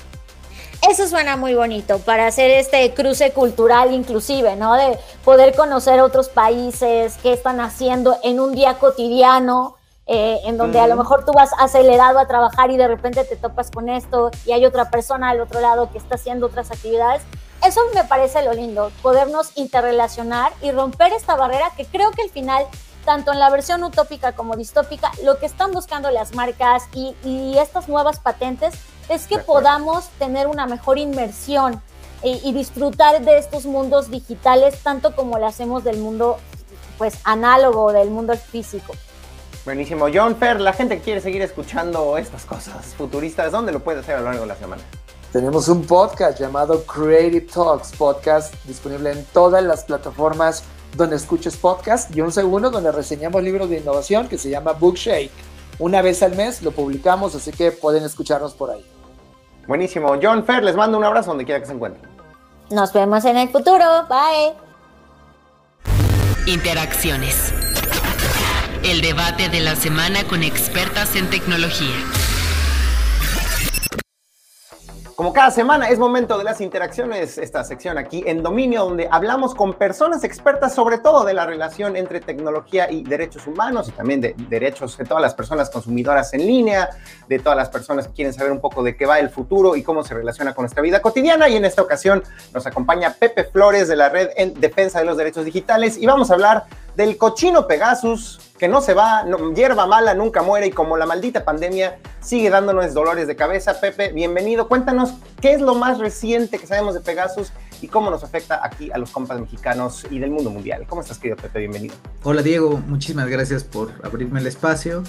[0.89, 4.75] Eso suena muy bonito para hacer este cruce cultural inclusive, ¿no?
[4.75, 9.77] De poder conocer otros países, qué están haciendo en un día cotidiano,
[10.07, 13.37] eh, en donde a lo mejor tú vas acelerado a trabajar y de repente te
[13.37, 17.23] topas con esto y hay otra persona al otro lado que está haciendo otras actividades
[17.65, 22.31] eso me parece lo lindo, podernos interrelacionar y romper esta barrera que creo que al
[22.31, 22.65] final,
[23.05, 27.89] tanto en la versión utópica como distópica, lo que están buscando las marcas y, estas
[27.89, 28.75] nuevas patentes
[29.09, 31.83] es que podamos tener una mejor inmersión
[32.23, 36.39] y, disfrutar de estos mundos digitales tanto como lo hacemos del mundo
[36.99, 38.95] pues análogo, del mundo físico.
[39.65, 40.07] Buenísimo.
[40.13, 44.17] John Fer, la gente que quiere seguir escuchando estas cosas futuristas, ¿dónde lo puede hacer
[44.17, 44.83] a lo largo de la semana?
[45.33, 50.65] Tenemos un podcast llamado Creative Talks Podcast, disponible en todas las plataformas
[50.97, 55.31] donde escuches podcast y un segundo donde reseñamos libros de innovación que se llama Bookshake.
[55.79, 58.85] Una vez al mes lo publicamos, así que pueden escucharnos por ahí.
[59.69, 60.19] Buenísimo.
[60.21, 62.11] John Fer, les mando un abrazo donde quiera que se encuentren.
[62.71, 63.85] Nos vemos en el futuro.
[64.09, 64.55] Bye.
[66.53, 67.53] Interacciones.
[68.83, 71.95] El debate de la semana con expertas en tecnología.
[75.21, 79.55] Como cada semana es momento de las interacciones, esta sección aquí en Dominio, donde hablamos
[79.55, 84.23] con personas expertas sobre todo de la relación entre tecnología y derechos humanos y también
[84.23, 86.89] de derechos de todas las personas consumidoras en línea,
[87.29, 89.83] de todas las personas que quieren saber un poco de qué va el futuro y
[89.83, 91.51] cómo se relaciona con nuestra vida cotidiana.
[91.51, 92.23] Y en esta ocasión
[92.55, 96.31] nos acompaña Pepe Flores de la Red en Defensa de los Derechos Digitales y vamos
[96.31, 96.65] a hablar
[96.97, 99.25] del cochino Pegasus, que no se va,
[99.55, 103.81] hierba mala nunca muere y como la maldita pandemia sigue dándonos dolores de cabeza.
[103.81, 104.69] Pepe, bienvenido.
[104.69, 108.91] Cuéntanos qué es lo más reciente que sabemos de Pegasus y cómo nos afecta aquí
[108.93, 110.85] a los compas mexicanos y del mundo mundial.
[110.89, 111.61] ¿Cómo estás, querido Pepe?
[111.61, 111.95] Bienvenido.
[112.23, 112.83] Hola, Diego.
[112.87, 115.03] Muchísimas gracias por abrirme el espacio.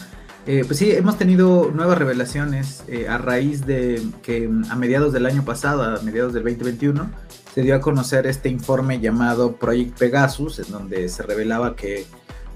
[0.47, 5.27] Eh, pues sí, hemos tenido nuevas revelaciones eh, a raíz de que a mediados del
[5.27, 7.11] año pasado, a mediados del 2021,
[7.53, 12.05] se dio a conocer este informe llamado Project Pegasus, en donde se revelaba que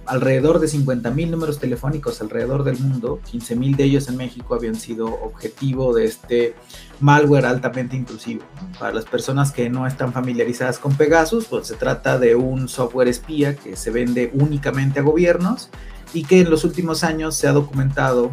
[0.06, 5.08] alrededor de 50.000 números telefónicos alrededor del mundo, 15.000 de ellos en México habían sido
[5.08, 6.56] objetivo de este
[7.00, 8.44] malware altamente intrusivo.
[8.80, 13.08] Para las personas que no están familiarizadas con Pegasus, pues se trata de un software
[13.08, 15.70] espía que se vende únicamente a gobiernos
[16.14, 18.32] y que en los últimos años se ha documentado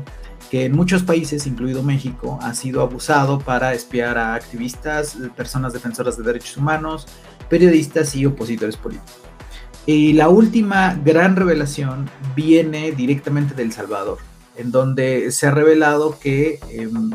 [0.53, 6.19] que en muchos países, incluido México, ha sido abusado para espiar a activistas, personas defensoras
[6.19, 7.07] de derechos humanos,
[7.49, 9.17] periodistas y opositores políticos.
[9.87, 14.19] Y la última gran revelación viene directamente de El Salvador,
[14.55, 16.61] en donde se ha revelado que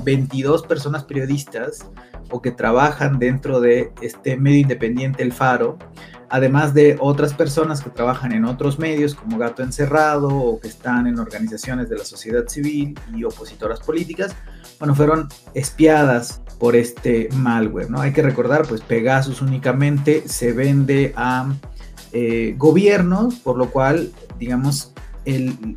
[0.04, 1.86] 22 em, personas periodistas
[2.30, 5.78] o que trabajan dentro de este medio independiente El Faro,
[6.30, 11.08] además de otras personas que trabajan en otros medios como Gato Encerrado o que están
[11.08, 14.36] en organizaciones de la sociedad civil y opositoras políticas,
[14.80, 18.02] bueno, fueron espiadas por este malware, ¿no?
[18.02, 21.54] Hay que recordar, pues Pegasus únicamente se vende a
[22.12, 24.94] eh, gobiernos, por lo cual, digamos,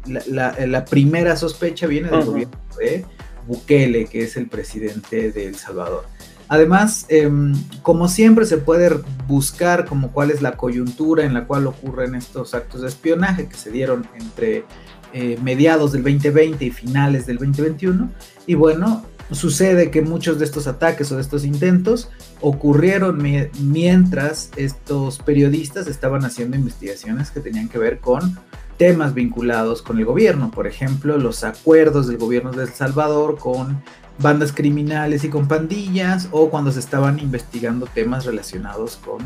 [0.07, 3.05] la, primera sospecha viene del gobierno de
[3.47, 6.07] Bukele, que es el presidente de El Salvador.
[6.51, 8.91] Además, em, como siempre se puede
[9.29, 13.55] buscar como cuál es la coyuntura en la cual ocurren estos actos de espionaje que
[13.55, 14.65] se dieron entre
[15.13, 18.11] eh, mediados del 2020 y finales del 2021.
[18.49, 23.23] Y bueno, sucede que muchos de estos ataques o de estos intentos ocurrieron
[23.61, 28.41] mientras estos periodistas estaban haciendo investigaciones que tenían que ver con
[28.77, 33.81] temas vinculados con el gobierno, por ejemplo, los acuerdos del gobierno de El Salvador con
[34.21, 39.19] bandas criminales y con pandillas o cuando se estaban investigando temas relacionados con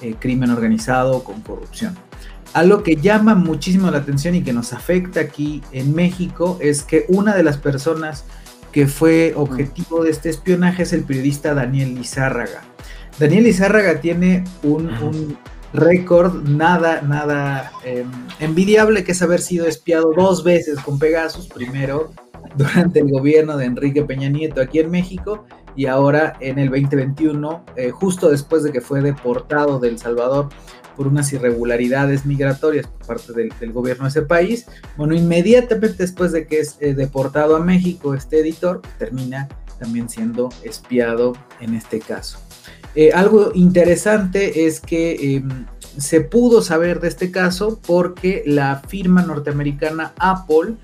[0.00, 1.96] eh, crimen organizado o con corrupción.
[2.52, 7.04] Algo que llama muchísimo la atención y que nos afecta aquí en México es que
[7.08, 8.24] una de las personas
[8.72, 12.62] que fue objetivo de este espionaje es el periodista Daniel Lizárraga.
[13.18, 15.38] Daniel Lizárraga tiene un,
[15.76, 18.10] récord nada, nada em,
[18.40, 22.12] envidiable, que es haber sido espiado dos veces con Pegasus, primero
[22.56, 27.64] durante el gobierno de Enrique Peña Nieto aquí en México y ahora en el 2021,
[27.76, 30.48] eh, justo después de que fue deportado de El Salvador
[30.96, 34.66] por unas irregularidades migratorias por parte del, gobierno de ese país.
[34.96, 39.48] Bueno, inmediatamente después de que es eh, deportado a México, este editor termina
[39.78, 42.45] también siendo espiado en este caso.
[42.96, 45.66] Eh, algo interesante es que em,
[45.98, 50.74] se pudo saber de este caso porque la firma norteamericana Apple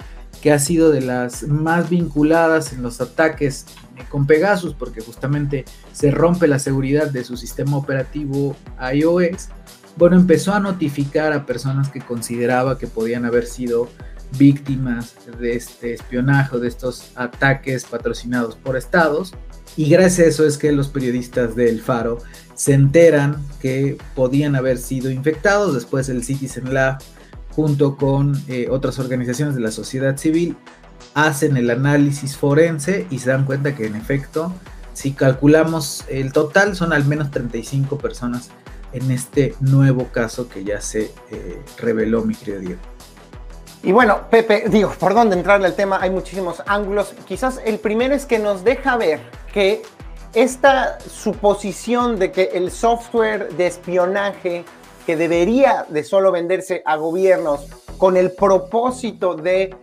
[0.42, 3.66] que ha sido de las más vinculadas en los ataques
[4.08, 8.56] con Pegasus, porque justamente se rompe la seguridad de su sistema operativo
[8.92, 9.48] iOS,
[9.96, 13.88] bueno, empezó a notificar a personas que consideraba que podían haber sido
[14.38, 19.34] víctimas de este espionaje, de estos ataques patrocinados por estados.
[19.76, 22.18] Y gracias a eso es que los periodistas del Faro
[22.54, 25.74] se enteran que podían haber sido infectados.
[25.74, 26.98] Después el Citizen Lab
[27.54, 30.56] junto con eh, otras organizaciones de la sociedad civil,
[31.14, 34.52] hacen el análisis forense y se dan cuenta que en efecto,
[34.94, 38.50] si calculamos el total, son al menos 35 personas
[38.92, 42.91] en este nuevo caso que ya se eh, reveló, mi querido Diego.
[43.84, 47.14] Y bueno, Pepe, digo, por dónde entrarle al tema, hay muchísimos ángulos.
[47.26, 49.20] Quizás el primero es que nos deja ver
[49.52, 49.82] que
[50.34, 54.64] esta suposición de que el software de espionaje
[55.04, 57.66] que debería de solo venderse a gobiernos
[57.98, 59.74] con el propósito de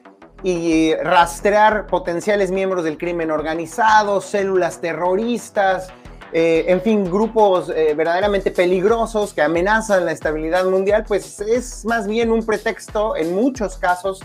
[0.41, 5.89] y rastrear potenciales miembros del crimen organizado, células terroristas,
[6.31, 12.07] eh, en fin, grupos eh, verdaderamente peligrosos que amenazan la estabilidad mundial, pues es más
[12.07, 14.21] bien un pretexto en muchos casos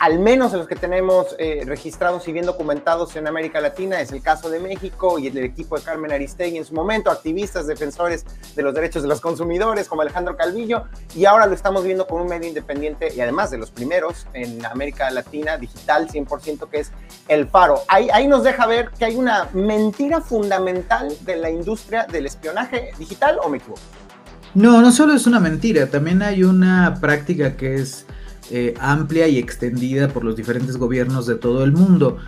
[0.00, 4.12] al menos en los que tenemos eh, registrados y bien documentados en América Latina, es
[4.12, 8.24] el caso de México y el equipo de Carmen Aristegui en su momento, activistas, defensores
[8.56, 12.22] de los derechos de los consumidores como Alejandro Calvillo, y ahora lo estamos viendo con
[12.22, 16.92] un medio independiente y además de los primeros en América Latina, digital 100%, que es
[17.28, 17.82] El Faro.
[17.86, 22.92] Ahí, ahí nos deja ver que hay una mentira fundamental de la industria del espionaje
[22.98, 23.80] digital, ¿o me equivoco?
[24.54, 28.06] No, no solo es una mentira, también hay una práctica que es
[28.50, 32.18] eh, amplia y extendida por los diferentes gobiernos de todo el mundo.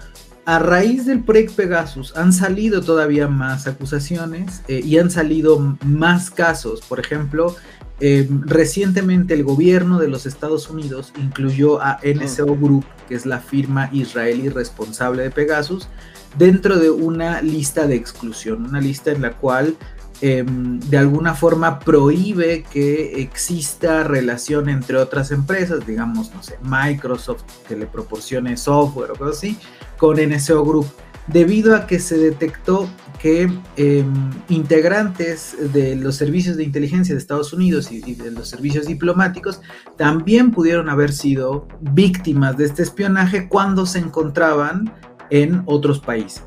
[0.44, 6.30] A raíz del proyecto Pegasus han salido todavía más acusaciones eh, y han salido más
[6.30, 6.80] casos.
[6.80, 7.54] Por ejemplo,
[8.00, 13.38] eh, recientemente el gobierno de los Estados Unidos incluyó a NSO Group, que es la
[13.38, 15.88] firma israelí responsable de Pegasus,
[16.36, 19.76] dentro de una lista de exclusión, una lista en la cual
[20.24, 27.42] Em, de alguna forma prohíbe que exista relación entre otras empresas, digamos, no sé, Microsoft
[27.66, 29.58] que le proporcione software o cosas así,
[29.98, 30.86] con NSO Group,
[31.26, 37.52] debido a que se detectó que em, integrantes de los servicios de inteligencia de Estados
[37.52, 39.60] Unidos y, y, de los servicios diplomáticos
[39.96, 44.92] también pudieron haber sido víctimas de este espionaje cuando se encontraban
[45.30, 46.44] en otros países.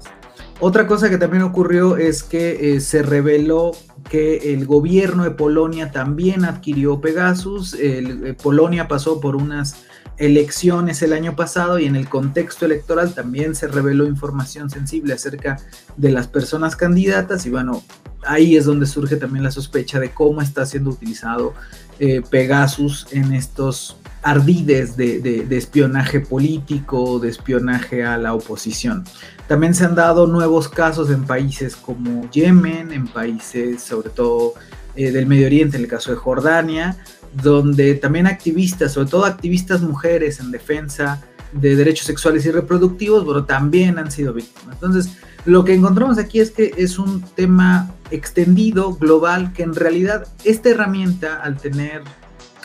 [0.60, 3.72] Otra cosa que también ocurrió es que eh, se reveló
[4.10, 7.76] que el gobierno de Polonia también adquirió Pegasus.
[7.78, 9.76] Eh, Polonia pasó por unas
[10.18, 15.58] elecciones el año pasado y en el contexto electoral también se reveló información sensible acerca
[15.97, 17.84] de las personas candidatas y bueno,
[18.26, 21.53] ahí es donde surge también la sospecha de cómo está siendo utilizado
[21.99, 29.03] eh, Pegasus en estos ardides de, espionaje político, de espionaje a la oposición.
[29.47, 34.55] También se han dado nuevos casos en países como Yemen, en países sobre todo
[34.95, 36.97] eh, del Medio Oriente, en el caso de Jordania,
[37.43, 41.21] donde también activistas, sobre todo activistas mujeres en defensa
[41.51, 44.73] de derechos sexuales y reproductivos, bueno, también han sido víctimas.
[44.73, 50.28] Entonces, lo que encontramos aquí es que es un tema extendido, global, que en realidad
[50.43, 52.01] esta herramienta, al tener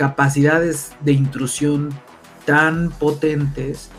[0.00, 1.90] capacidades de intrusión
[2.46, 3.90] tan potentes,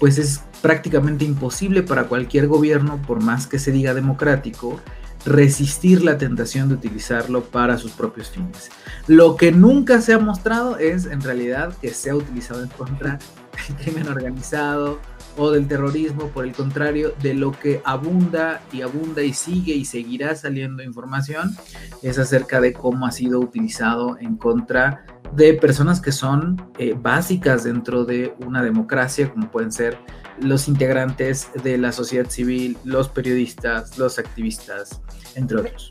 [0.00, 4.80] pues es prácticamente imposible para cualquier gobierno, por más que se diga democrático,
[5.24, 8.72] resistir la tentación de utilizarlo para sus propios fines.
[9.06, 13.20] Lo que nunca se ha mostrado es en realidad que se ha utilizado en contra
[13.68, 14.98] del crimen organizado
[15.36, 19.84] o del terrorismo, por el contrario, de lo que abunda y abunda y sigue y
[19.84, 21.54] seguirá saliendo información
[22.02, 27.64] es acerca de cómo ha sido utilizado en contra de personas que son eh, básicas
[27.64, 29.98] dentro de una democracia, como pueden ser
[30.40, 35.00] los integrantes de la sociedad civil, los periodistas, los activistas,
[35.34, 35.90] entre otros.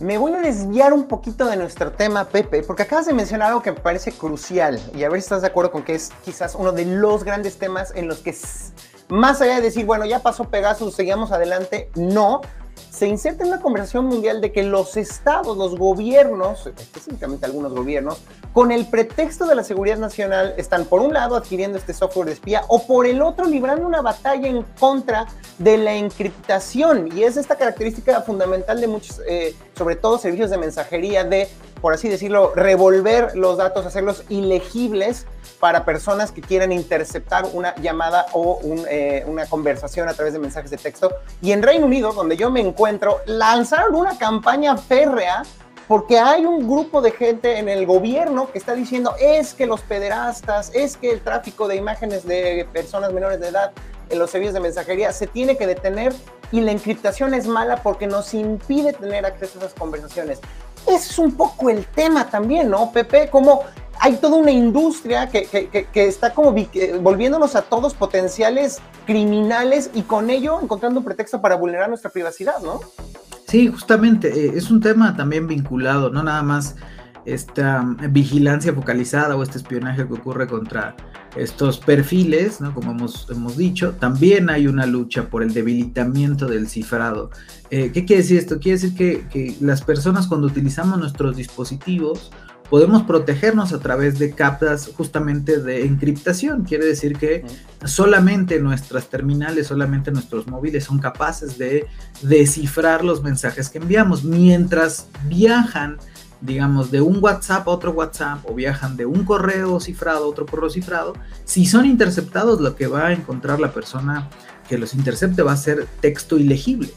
[0.00, 3.62] Me voy a desviar un poquito de nuestro tema, Pepe, porque acabas de mencionar algo
[3.62, 6.54] que me parece crucial y a ver si estás de acuerdo con que es quizás
[6.54, 8.32] uno de los grandes temas en los que,
[9.08, 12.42] más allá de decir, bueno, ya pasó Pegasus, seguimos adelante, no,
[12.98, 18.18] se inserta en la conversación mundial de que los estados, los gobiernos, específicamente algunos gobiernos,
[18.52, 22.32] con el pretexto de la seguridad nacional, están por un lado adquiriendo este software de
[22.32, 25.28] espía o por el otro librando una batalla en contra
[25.58, 27.16] de la encriptación.
[27.16, 31.48] Y es esta característica fundamental de muchos, eh, sobre todo servicios de mensajería, de,
[31.80, 35.24] por así decirlo, revolver los datos, hacerlos ilegibles
[35.60, 40.70] para personas que quieran interceptar una llamada o eh, una conversación a través de mensajes
[40.70, 41.12] de texto.
[41.42, 42.87] Y en Reino Unido, donde yo me encuentro,
[43.26, 45.42] lanzaron una campaña férrea
[45.88, 49.80] porque hay un grupo de gente en el gobierno que está diciendo es que los
[49.80, 53.72] pederastas, es que el tráfico de imágenes de personas menores de edad
[54.10, 56.14] en los servicios de mensajería se tiene que detener
[56.52, 60.40] y la encriptación es mala porque nos impide tener acceso a esas conversaciones.
[60.86, 63.28] Ese es un poco el tema también, ¿no, Pepe?
[63.28, 63.64] Como
[64.00, 65.48] hay toda una industria que,
[65.94, 66.54] está como
[67.00, 72.60] volviéndonos a todos potenciales criminales y con ello encontrando un pretexto para vulnerar nuestra privacidad,
[72.62, 72.80] ¿no?
[73.46, 76.76] Sí, justamente, eh, es un tema también vinculado, no nada más
[77.24, 80.96] esta vigilancia focalizada o este espionaje que ocurre contra
[81.36, 82.74] estos perfiles, ¿no?
[82.74, 87.30] como hemos, hemos dicho, también hay una lucha por el debilitamiento del cifrado.
[87.70, 88.58] Eh, ¿Qué quiere decir esto?
[88.58, 88.94] Quiere decir
[89.28, 92.30] que las personas cuando utilizamos nuestros dispositivos
[92.70, 96.64] podemos protegernos a través de capas justamente de encriptación.
[96.64, 97.44] Quiere decir que
[97.84, 101.86] solamente nuestras terminales, solamente nuestros móviles son capaces de
[102.22, 105.98] descifrar los mensajes que enviamos mientras viajan
[106.40, 110.46] digamos, de un WhatsApp a otro WhatsApp o viajan de un correo cifrado a otro
[110.46, 111.14] correo cifrado,
[111.44, 114.28] si son interceptados, lo que va a encontrar la persona
[114.68, 116.90] que los intercepte va a ser texto ilegible.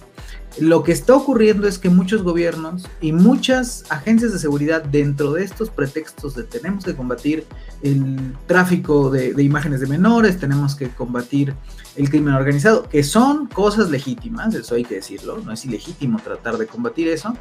[0.60, 5.46] Lo que está ocurriendo es que muchos gobiernos y muchas agencias de seguridad dentro de
[5.46, 7.46] estos pretextos de tenemos que combatir
[7.82, 11.56] el tráfico de, imágenes de menores, tenemos que combatir
[11.96, 16.58] el crimen organizado, que son cosas legítimas, eso hay que decirlo, no es ilegítimo tratar
[16.58, 17.34] de combatir eso,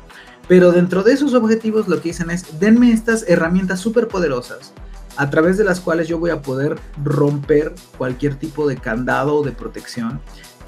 [0.46, 4.72] pero dentro de esos objetivos lo que dicen es, denme estas herramientas súper poderosas
[5.16, 9.44] a través de las cuales yo voy a poder romper cualquier tipo de candado o
[9.44, 10.20] de protección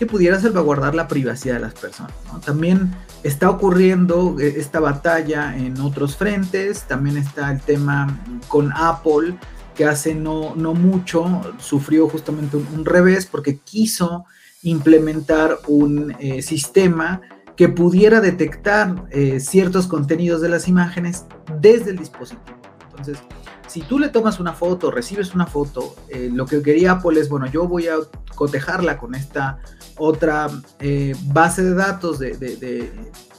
[0.06, 2.12] pudiera salvaguardar la privacidad de las personas.
[2.44, 9.36] También está ocurriendo eh, esta batalla en otros frentes, también está el tema con Apple,
[9.74, 14.26] que hace no, no mucho sufrió justamente un, revés porque quiso
[14.62, 17.22] implementar un eh, sistema
[17.56, 21.24] que pudiera detectar eh, ciertos contenidos de las imágenes
[21.60, 22.56] desde el dispositivo.
[22.90, 23.18] Entonces,
[23.66, 27.28] si tú le tomas una foto, recibes una foto, eh, lo que quería Apple es,
[27.28, 27.96] bueno, yo voy a
[28.34, 29.58] cotejarla con esta
[29.96, 30.48] otra
[30.80, 32.92] eh, base de datos de,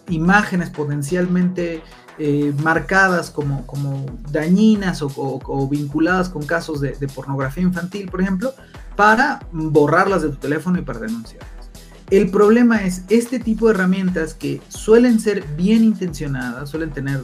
[0.09, 1.81] imágenes potencialmente
[2.17, 8.53] eh, marcadas como, como dañinas o, vinculadas con casos de, pornografía infantil, por ejemplo,
[8.95, 11.49] para borrarlas de tu teléfono y para denunciarlas.
[12.09, 17.23] El problema es este tipo de herramientas que suelen ser bien intencionadas, suelen tener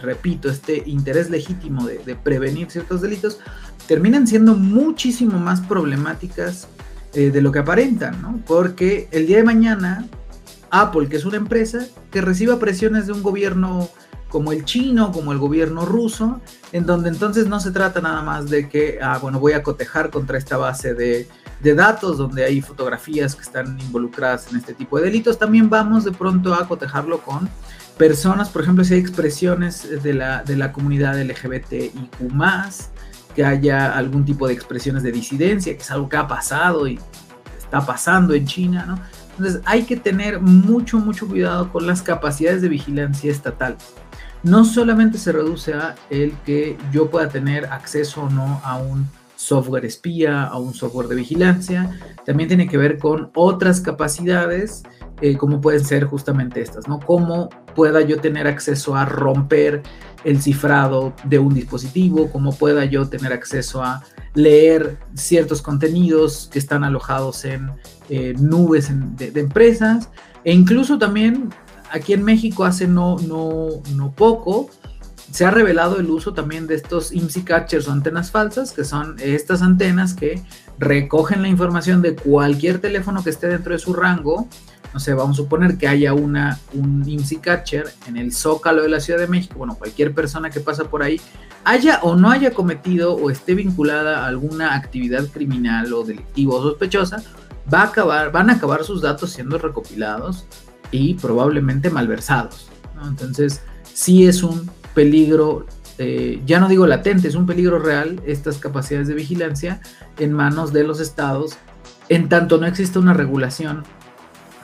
[0.00, 3.38] repito, este interés legítimo de, prevenir ciertos delitos,
[3.86, 6.68] terminan siendo muchísimo más problemáticas
[7.14, 8.40] eh, de lo que aparentan, ¿no?
[8.46, 10.06] Porque el día de mañana,
[10.70, 13.88] Apple, que es una empresa que reciba presiones de un gobierno
[14.28, 16.40] como el chino, como el gobierno ruso,
[16.72, 20.10] en donde entonces no se trata nada más de que, ah, bueno, voy a cotejar
[20.10, 21.26] contra esta base de,
[21.60, 26.04] de datos donde hay fotografías que están involucradas en este tipo de delitos, también vamos
[26.04, 27.48] de pronto a cotejarlo con
[27.98, 31.92] personas, por ejemplo, si hay expresiones de la, de la comunidad LGBTIQ,
[33.34, 36.98] que haya algún tipo de expresiones de disidencia, que es algo que ha pasado y
[37.58, 38.98] está pasando en China, ¿no?
[39.36, 43.76] Entonces hay que tener mucho, mucho cuidado con las capacidades de vigilancia estatal.
[44.42, 49.06] No solamente se reduce a el que yo pueda tener acceso o no a un
[49.36, 51.96] software espía, a un software de vigilancia,
[52.26, 54.82] también tiene que ver con otras capacidades
[55.20, 57.00] eh, como pueden ser justamente estas, ¿no?
[57.00, 59.82] Cómo pueda yo tener acceso a romper
[60.24, 64.02] el cifrado de un dispositivo, cómo pueda yo tener acceso a
[64.34, 67.70] leer ciertos contenidos que están alojados en
[68.08, 70.10] eh, nubes de, empresas,
[70.44, 71.50] e incluso también
[71.90, 74.70] aquí en México hace no, no, no poco
[75.30, 79.16] se ha revelado el uso también de estos IMSI catchers o antenas falsas, que son
[79.20, 80.42] estas antenas que
[80.78, 84.48] recogen la información de cualquier teléfono que esté dentro de su rango.
[84.92, 88.88] No sé, vamos a suponer que haya una, un IMSI catcher en el zócalo de
[88.88, 89.54] la Ciudad de México.
[89.58, 91.20] Bueno, cualquier persona que pasa por ahí
[91.64, 96.62] haya o no haya cometido o esté vinculada a alguna actividad criminal o delictiva o
[96.62, 97.22] sospechosa,
[97.72, 100.46] va a acabar, van a acabar sus datos siendo recopilados
[100.90, 102.68] y probablemente malversados.
[103.06, 103.60] Entonces,
[103.92, 105.66] sí es un peligro,
[105.98, 109.80] eh, ya no digo latente, es un peligro real estas capacidades de vigilancia
[110.18, 111.58] en manos de los estados,
[112.08, 113.84] en tanto no existe una regulación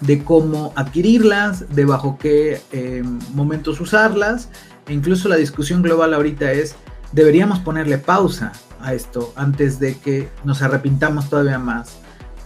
[0.01, 4.49] de cómo adquirirlas, de bajo qué em, momentos usarlas,
[4.87, 6.75] e incluso la discusión global ahorita es,
[7.13, 11.97] deberíamos ponerle pausa a esto antes de que nos arrepintamos todavía más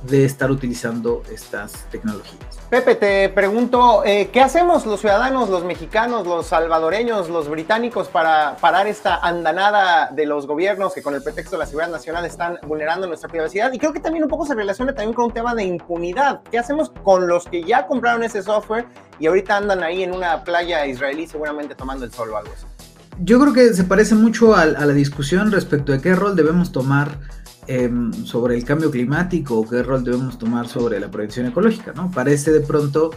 [0.09, 2.58] de estar utilizando estas tecnologías.
[2.71, 8.59] Pepe, te pregunto, eh, ¿qué hacemos los ciudadanos, los mexicanos, los salvadoreños, los británicos para
[8.59, 12.59] parar esta andanada de los gobiernos que con el pretexto de la seguridad nacional están
[12.67, 13.73] vulnerando nuestra privacidad?
[13.73, 16.43] Y creo que también un poco se relaciona también con un tema de impunidad.
[16.51, 18.85] ¿Qué hacemos con los que ya compraron ese software
[19.19, 22.67] y ahorita andan ahí en una playa israelí seguramente tomando el sol o algo así?
[23.21, 26.71] Yo creo que se parece mucho a, a la discusión respecto de qué rol debemos
[26.71, 27.17] tomar
[27.71, 32.11] Em, sobre el cambio climático o qué rol debemos tomar sobre la prevención ecológica, ¿no?
[32.11, 33.11] Parece de pronto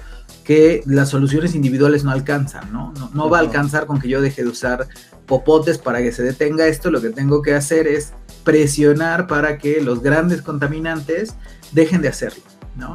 [0.44, 2.94] que las soluciones individuales no alcanzan, ¿no?
[3.14, 4.90] No, va a alcanzar con que yo deje de usar
[5.26, 8.12] popotes para que se detenga esto, lo que tengo que hacer es
[8.44, 11.34] presionar para que los grandes contaminantes
[11.72, 12.44] dejen de hacerlo,
[12.76, 12.94] ¿no?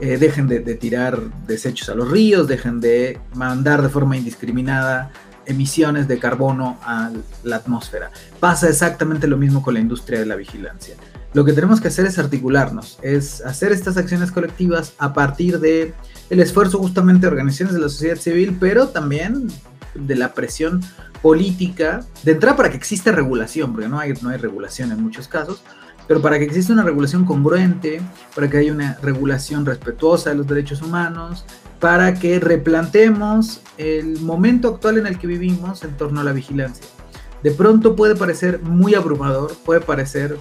[0.00, 5.12] Eh, dejen de, de, tirar desechos a los ríos, dejen de mandar de forma indiscriminada
[5.46, 7.10] emisiones de carbono a
[7.42, 8.10] la atmósfera.
[8.40, 10.94] Pasa exactamente lo mismo con la industria de la vigilancia.
[11.32, 15.92] Lo que tenemos que hacer es articularnos, es hacer estas acciones colectivas a partir de
[16.30, 19.48] el esfuerzo justamente de organizaciones de la sociedad civil, pero también
[19.94, 20.80] de la presión
[21.22, 25.26] política, de entrada para que exista regulación, porque no hay, no hay regulación en muchos
[25.26, 25.62] casos,
[26.06, 28.00] pero para que exista una regulación congruente,
[28.34, 31.44] para que haya una regulación respetuosa de los derechos humanos,
[31.84, 36.86] para que replantemos el momento actual en el que vivimos en torno a la vigilancia.
[37.42, 40.38] De pronto puede parecer muy abrumador, puede parecer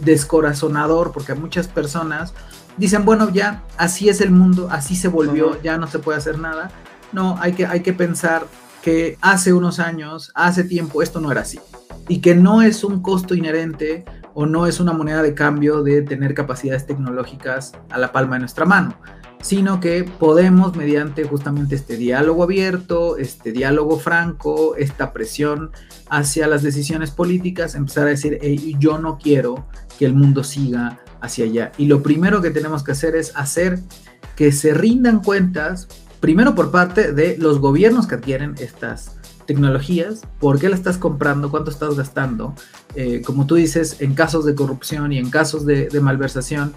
[0.00, 2.32] descorazonador, porque muchas personas
[2.78, 6.38] dicen, bueno, ya así es el mundo, así se volvió, ya no se puede hacer
[6.38, 6.70] nada.
[7.12, 8.46] No, hay que, hay que pensar
[8.80, 11.60] que hace unos años, hace tiempo, esto no era así.
[12.08, 16.00] Y que no es un costo inherente o no es una moneda de cambio de
[16.00, 18.96] tener capacidades tecnológicas a la palma de nuestra mano
[19.40, 25.70] sino que podemos mediante justamente este diálogo abierto, este diálogo franco, esta presión
[26.10, 28.38] hacia las decisiones políticas, empezar a decir,
[28.78, 29.66] yo no quiero
[29.98, 31.72] que el mundo siga hacia allá.
[31.78, 33.80] Y lo primero que tenemos que hacer es hacer
[34.36, 35.88] que se rindan cuentas,
[36.20, 41.50] primero por parte de los gobiernos que adquieren estas tecnologías, por qué la estás comprando,
[41.50, 42.54] cuánto estás gastando,
[42.94, 46.74] eh, como tú dices, en casos de corrupción y en casos de, de malversación,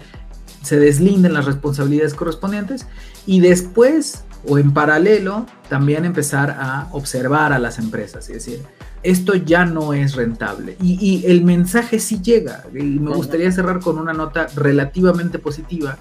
[0.62, 2.86] se deslinden las responsabilidades correspondientes
[3.26, 8.62] y después o en paralelo también empezar a observar a las empresas y decir,
[9.02, 10.76] esto ya no es rentable.
[10.82, 12.64] Y, el mensaje sí llega.
[12.74, 15.98] Y me gustaría cerrar con una nota relativamente positiva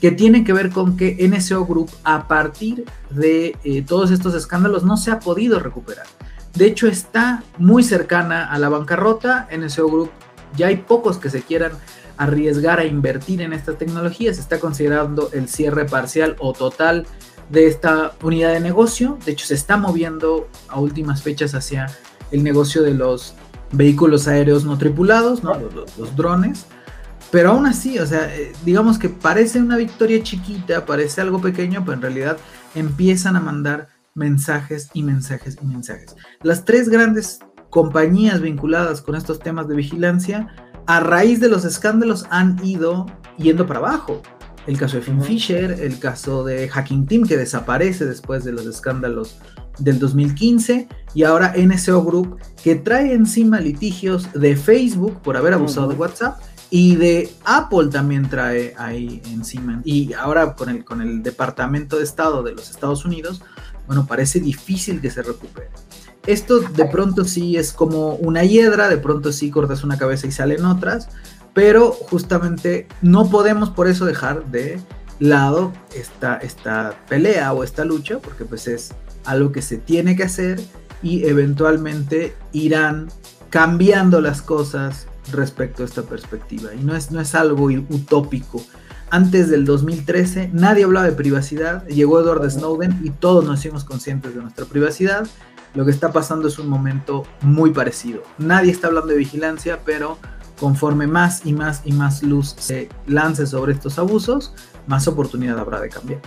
[0.00, 4.82] que tiene que ver con que NSO Group a partir de eh, todos estos escándalos
[4.82, 6.06] no se ha podido recuperar.
[6.54, 9.48] De hecho está muy cercana a la bancarrota.
[9.56, 10.10] NSO Group
[10.56, 11.72] ya hay pocos que se quieran
[12.16, 14.32] arriesgar a invertir en esta tecnología.
[14.34, 17.06] Se está considerando el cierre parcial o total
[17.50, 19.18] de esta unidad de negocio.
[19.24, 21.86] De hecho, se está moviendo a últimas fechas hacia
[22.30, 23.34] el negocio de los
[23.72, 25.54] vehículos aéreos no tripulados, ¿no?
[25.54, 26.66] Los, drones.
[27.30, 31.82] Pero aún así, o sea, eh, digamos que parece una victoria chiquita, parece algo pequeño,
[31.84, 32.36] pero en realidad
[32.74, 36.14] empiezan a mandar mensajes y mensajes y mensajes.
[36.42, 37.40] Las tres grandes
[37.70, 40.48] compañías vinculadas con estos temas de vigilancia
[40.86, 43.06] a raíz de los escándalos han ido
[43.38, 44.22] yendo para abajo.
[44.66, 48.66] El caso de Finn Fisher, el caso de Hacking Team que desaparece después de los
[48.66, 49.38] escándalos
[49.78, 55.88] del 2015 y ahora NSO Group que trae encima litigios de Facebook por haber abusado
[55.88, 59.82] de WhatsApp y de Apple también trae ahí encima.
[59.84, 63.42] Y ahora con el, con el Departamento de Estado de los Estados Unidos,
[63.86, 65.68] bueno, parece difícil que se recupere.
[66.26, 70.32] Esto de pronto sí es como una hiedra, de pronto sí cortas una cabeza y
[70.32, 71.08] salen otras,
[71.52, 74.80] pero justamente no podemos por eso dejar de
[75.18, 78.94] lado esta, esta pelea o esta lucha, porque pues es
[79.24, 80.60] algo que se tiene que hacer
[81.02, 83.08] y eventualmente irán
[83.50, 86.74] cambiando las cosas respecto a esta perspectiva.
[86.74, 88.62] Y no es, no es algo utópico.
[89.10, 94.34] antes del 2013 nadie hablaba de privacidad, llegó Edward Snowden y todos nos hicimos conscientes
[94.34, 95.26] de nuestra privacidad.
[95.74, 98.22] Lo que está pasando es un momento muy parecido.
[98.38, 100.18] Nadie está hablando de vigilancia, pero
[100.60, 104.54] conforme más y más y más luz se lance sobre estos abusos,
[104.86, 106.20] más oportunidad habrá de cambiar.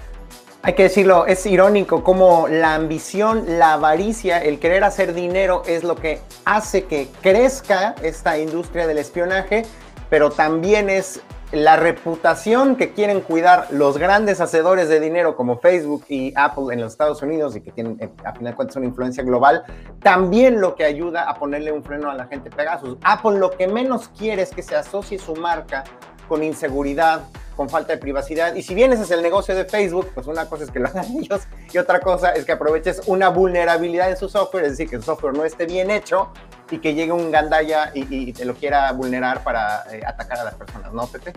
[0.64, 5.84] Hay que decirlo, es irónico como la ambición, la avaricia, el querer hacer dinero es
[5.84, 9.64] lo que hace que crezca esta industria del espionaje,
[10.10, 11.22] pero también es
[11.52, 16.82] la reputación que quieren cuidar los grandes hacedores de dinero como Facebook y Apple en
[16.82, 19.64] los Estados Unidos y que tienen, eh, a final de cuentas, una influencia global,
[20.02, 22.98] también lo que ayuda a ponerle un freno a la gente Pegasus.
[23.04, 25.84] Apple lo que menos quiere es que se asocie su marca
[26.28, 27.22] con inseguridad,
[27.56, 28.56] con falta de privacidad.
[28.56, 30.88] Y si bien ese es el negocio de Facebook, pues una cosa es que lo
[30.88, 31.42] hagan ellos
[31.74, 35.04] y otra cosa es que aproveches una vulnerabilidad en su software, es decir, que su
[35.04, 36.32] software no esté bien hecho
[36.72, 40.56] y que llegue un gandaya y, te lo quiera vulnerar para eh, atacar a las
[40.56, 41.34] personas, ¿no, Pepe?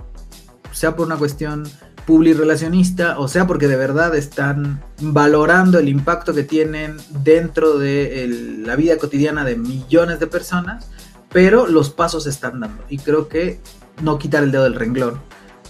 [0.72, 1.64] Sea por una cuestión
[2.08, 8.26] publirelacionista o sea porque de verdad están valorando el impacto que tienen dentro de
[8.64, 10.88] la vida cotidiana de millones de personas,
[11.30, 13.60] pero los pasos se están dando y creo que
[14.00, 15.20] no quitar el dedo del renglón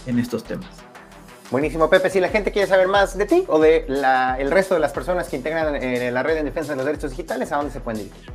[0.09, 0.69] en estos temas.
[1.51, 2.11] Buenísimo, Pepe.
[2.11, 3.87] Si la gente quiere saber más de ti o de
[4.39, 7.13] el resto de las personas que integran eh, la red en defensa de los derechos
[7.13, 8.31] digitales, ¿a dónde se pueden dirigir?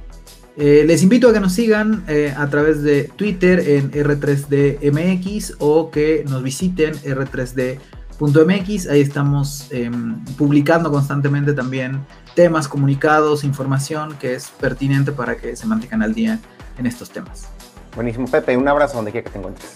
[0.55, 5.89] Eh, les invito a que nos sigan eh, a través de Twitter en R3DMX o
[5.91, 8.87] que nos visiten r3d.mx.
[8.89, 12.05] Ahí estamos em, publicando constantemente también
[12.35, 16.39] temas, comunicados, información que es pertinente para que se mantengan al día
[16.77, 17.47] en estos temas.
[17.95, 18.57] Buenísimo, Pepe.
[18.57, 19.73] Un abrazo donde quiera que te encuentres.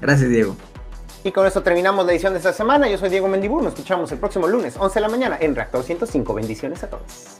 [0.00, 0.56] Gracias, Diego.
[1.24, 2.88] Y con esto terminamos la edición de esta semana.
[2.88, 3.62] Yo soy Diego Mendibur.
[3.62, 6.34] Nos escuchamos el próximo lunes, 11 de la mañana, en Reactor 105.
[6.34, 7.38] Bendiciones a todos.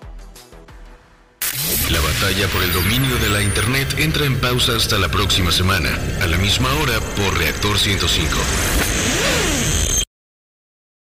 [1.90, 5.90] La batalla por el dominio de la Internet entra en pausa hasta la próxima semana,
[6.22, 9.11] a la misma hora por Reactor 105.